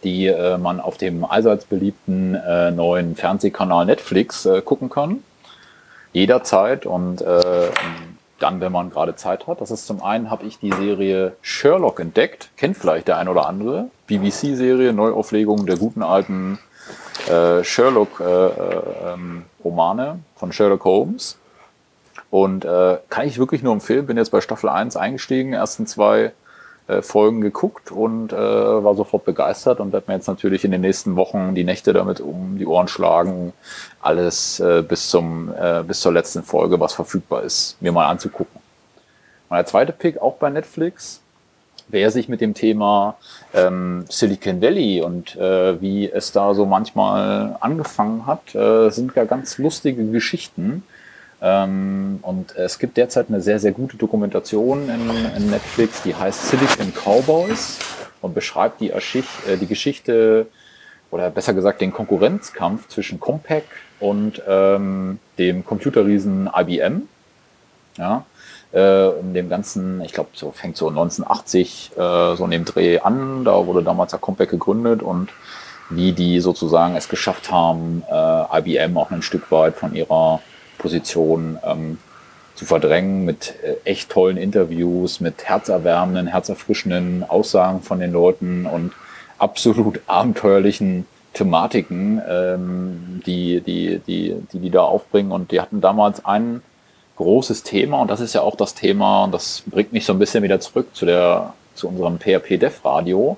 [0.05, 5.23] die äh, man auf dem allseits beliebten äh, neuen Fernsehkanal Netflix äh, gucken kann
[6.13, 7.69] jederzeit und äh,
[8.43, 9.61] dann, wenn man gerade Zeit hat.
[9.61, 12.51] Das ist zum einen, habe ich die Serie Sherlock entdeckt.
[12.57, 13.91] Kennt vielleicht der ein oder andere.
[14.07, 16.59] BBC-Serie, Neuauflegung der guten alten
[17.29, 21.39] äh, Sherlock-Romane äh, ähm, von Sherlock Holmes.
[22.31, 24.07] Und äh, kann ich wirklich nur empfehlen.
[24.07, 26.31] Bin jetzt bei Staffel 1 eingestiegen, ersten zwei äh,
[27.01, 31.17] Folgen geguckt und äh, war sofort begeistert und werde mir jetzt natürlich in den nächsten
[31.17, 33.53] Wochen die Nächte damit um die Ohren schlagen,
[34.01, 38.61] alles äh, bis, zum, äh, bis zur letzten Folge, was verfügbar ist, mir mal anzugucken.
[39.49, 41.21] Mein zweiter Pick auch bei Netflix,
[41.89, 43.17] wer sich mit dem Thema
[43.55, 49.25] ähm, Silicon Valley und äh, wie es da so manchmal angefangen hat, äh, sind ja
[49.25, 50.83] ganz lustige Geschichten.
[51.43, 56.49] Ähm, und es gibt derzeit eine sehr, sehr gute Dokumentation in, in Netflix, die heißt
[56.49, 57.81] Silicon Cowboys
[58.21, 60.47] und beschreibt die, äh, die Geschichte
[61.11, 63.65] oder besser gesagt den Konkurrenzkampf zwischen Compaq
[63.99, 67.09] und ähm, dem Computerriesen IBM.
[67.99, 68.25] Ja,
[68.73, 73.01] äh, in dem ganzen, ich glaube, so fängt so 1980 äh, so in dem Dreh
[73.01, 73.45] an.
[73.45, 75.31] Da wurde damals der Compaq gegründet und
[75.91, 80.41] wie die sozusagen es geschafft haben, äh, IBM auch ein Stück weit von ihrer
[80.83, 81.99] Position ähm,
[82.55, 88.93] zu verdrängen mit äh, echt tollen Interviews, mit herzerwärmenden, herzerfrischenden Aussagen von den Leuten und
[89.39, 95.33] absolut abenteuerlichen Thematiken, ähm, die, die, die, die die da aufbringen.
[95.33, 96.63] Und die hatten damals ein
[97.17, 100.19] großes Thema und das ist ja auch das Thema, und das bringt mich so ein
[100.19, 103.37] bisschen wieder zurück zu der, zu unserem PHP Dev Radio.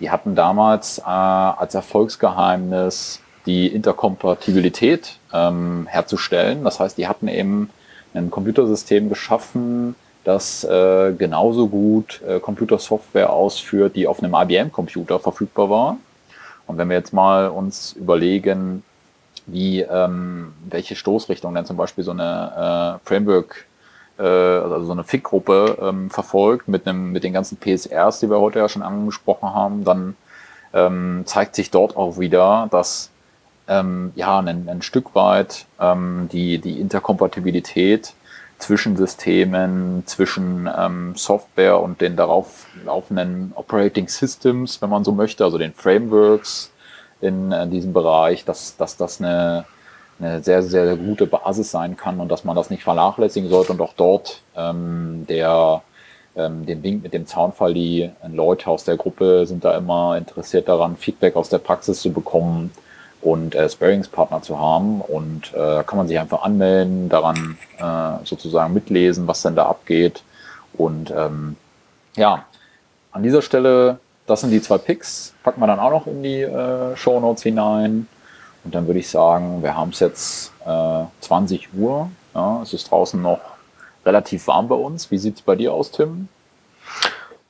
[0.00, 6.64] Die hatten damals äh, als Erfolgsgeheimnis die Interkompatibilität ähm, herzustellen.
[6.64, 7.70] Das heißt, die hatten eben
[8.14, 15.68] ein Computersystem geschaffen, das äh, genauso gut äh, Computersoftware ausführt, die auf einem IBM-Computer verfügbar
[15.68, 15.96] war.
[16.66, 18.82] Und wenn wir jetzt mal uns überlegen,
[19.46, 23.66] wie ähm, welche Stoßrichtung denn zum Beispiel so eine äh, Framework,
[24.18, 28.40] äh, also so eine FIG-Gruppe ähm, verfolgt mit einem mit den ganzen PSRs, die wir
[28.40, 30.16] heute ja schon angesprochen haben, dann
[30.72, 33.10] ähm, zeigt sich dort auch wieder, dass
[33.68, 38.14] ähm, ja ein, ein Stück weit ähm, die die Interkompatibilität
[38.58, 45.44] zwischen Systemen, zwischen ähm, Software und den darauf laufenden Operating Systems, wenn man so möchte,
[45.44, 46.72] also den Frameworks
[47.20, 49.64] in, in äh, diesem Bereich, dass, dass das eine,
[50.20, 53.80] eine sehr, sehr gute Basis sein kann und dass man das nicht vernachlässigen sollte und
[53.80, 55.82] auch dort ähm, der
[56.36, 60.68] ähm, den Wink mit dem Zaunfall, die Leute aus der Gruppe sind da immer interessiert
[60.68, 62.72] daran, Feedback aus der Praxis zu bekommen
[63.24, 65.00] und äh, Sparingspartner zu haben.
[65.00, 70.22] Und äh, kann man sich einfach anmelden, daran äh, sozusagen mitlesen, was denn da abgeht.
[70.74, 71.56] Und ähm,
[72.16, 72.44] ja,
[73.12, 76.42] an dieser Stelle, das sind die zwei Picks, packen wir dann auch noch in die
[76.42, 78.08] äh, Show Notes hinein.
[78.64, 82.10] Und dann würde ich sagen, wir haben es jetzt äh, 20 Uhr.
[82.34, 83.40] Ja, es ist draußen noch
[84.04, 85.10] relativ warm bei uns.
[85.10, 86.28] Wie sieht es bei dir aus, Tim?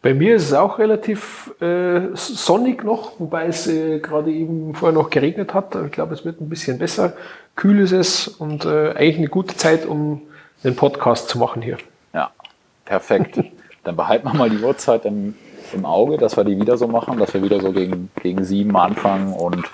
[0.05, 4.93] Bei mir ist es auch relativ äh, sonnig noch, wobei es äh, gerade eben vorher
[4.93, 5.75] noch geregnet hat.
[5.87, 7.15] Ich glaube, es wird ein bisschen besser.
[7.57, 10.21] Kühl ist es und äh, eigentlich eine gute Zeit, um
[10.63, 11.79] einen Podcast zu machen hier.
[12.13, 12.31] Ja,
[12.85, 13.41] perfekt.
[13.85, 15.37] Dann behalten wir mal die Uhrzeit im,
[15.73, 18.77] im Auge, dass wir die wieder so machen, dass wir wieder so gegen, gegen sieben
[18.77, 19.65] anfangen und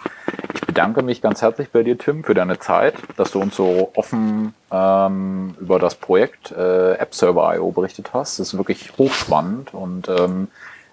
[0.71, 4.55] bedanke mich ganz herzlich bei dir, Tim, für deine Zeit, dass du uns so offen
[4.71, 8.39] ähm, über das Projekt äh, AppServer.io berichtet hast.
[8.39, 10.47] Das ist wirklich hochspannend und ähm,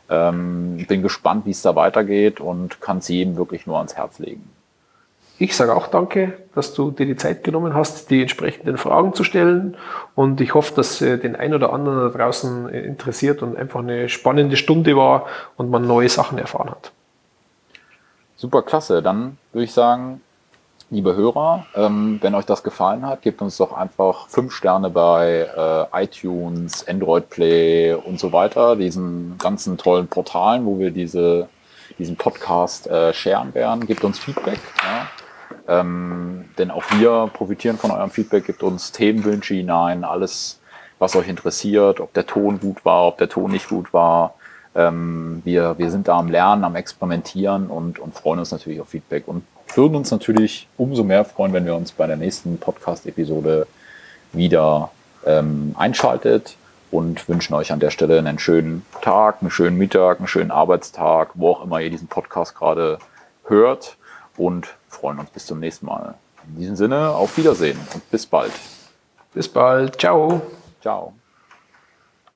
[0.09, 4.17] ähm, bin gespannt, wie es da weitergeht und kann es jedem wirklich nur ans Herz
[4.17, 4.49] legen.
[5.37, 9.23] Ich sage auch danke, dass du dir die Zeit genommen hast, die entsprechenden Fragen zu
[9.23, 9.77] stellen.
[10.15, 13.81] Und ich hoffe, dass äh, den ein oder anderen da draußen äh, interessiert und einfach
[13.81, 16.93] eine spannende Stunde war und man neue Sachen erfahren hat.
[18.37, 19.01] Super klasse.
[19.01, 20.21] Dann würde ich sagen,
[20.91, 25.49] liebe Hörer, ähm, wenn euch das gefallen hat, gebt uns doch einfach fünf Sterne bei
[25.93, 31.49] äh, iTunes, Android Play und so weiter, diesen ganzen tollen Portalen, wo wir diese,
[31.97, 33.87] diesen Podcast äh, sharen werden.
[33.87, 34.59] Gebt uns Feedback.
[34.83, 35.79] Ja?
[35.79, 38.45] Ähm, denn auch wir profitieren von eurem Feedback.
[38.45, 40.59] Gebt uns Themenwünsche hinein, alles,
[40.99, 44.35] was euch interessiert, ob der Ton gut war, ob der Ton nicht gut war.
[44.77, 48.89] Ähm, wir, wir sind da am Lernen, am Experimentieren und, und freuen uns natürlich auf
[48.89, 49.43] Feedback und
[49.75, 53.67] würden uns natürlich umso mehr freuen, wenn wir uns bei der nächsten Podcast-Episode
[54.33, 54.91] wieder
[55.25, 56.55] ähm, einschaltet
[56.91, 61.31] und wünschen euch an der Stelle einen schönen Tag, einen schönen Mittag, einen schönen Arbeitstag,
[61.33, 62.99] wo auch immer ihr diesen Podcast gerade
[63.45, 63.97] hört
[64.37, 66.13] und freuen uns bis zum nächsten Mal.
[66.47, 68.53] In diesem Sinne, auf Wiedersehen und bis bald.
[69.33, 69.99] Bis bald.
[69.99, 70.41] Ciao.
[70.81, 71.16] Ciao.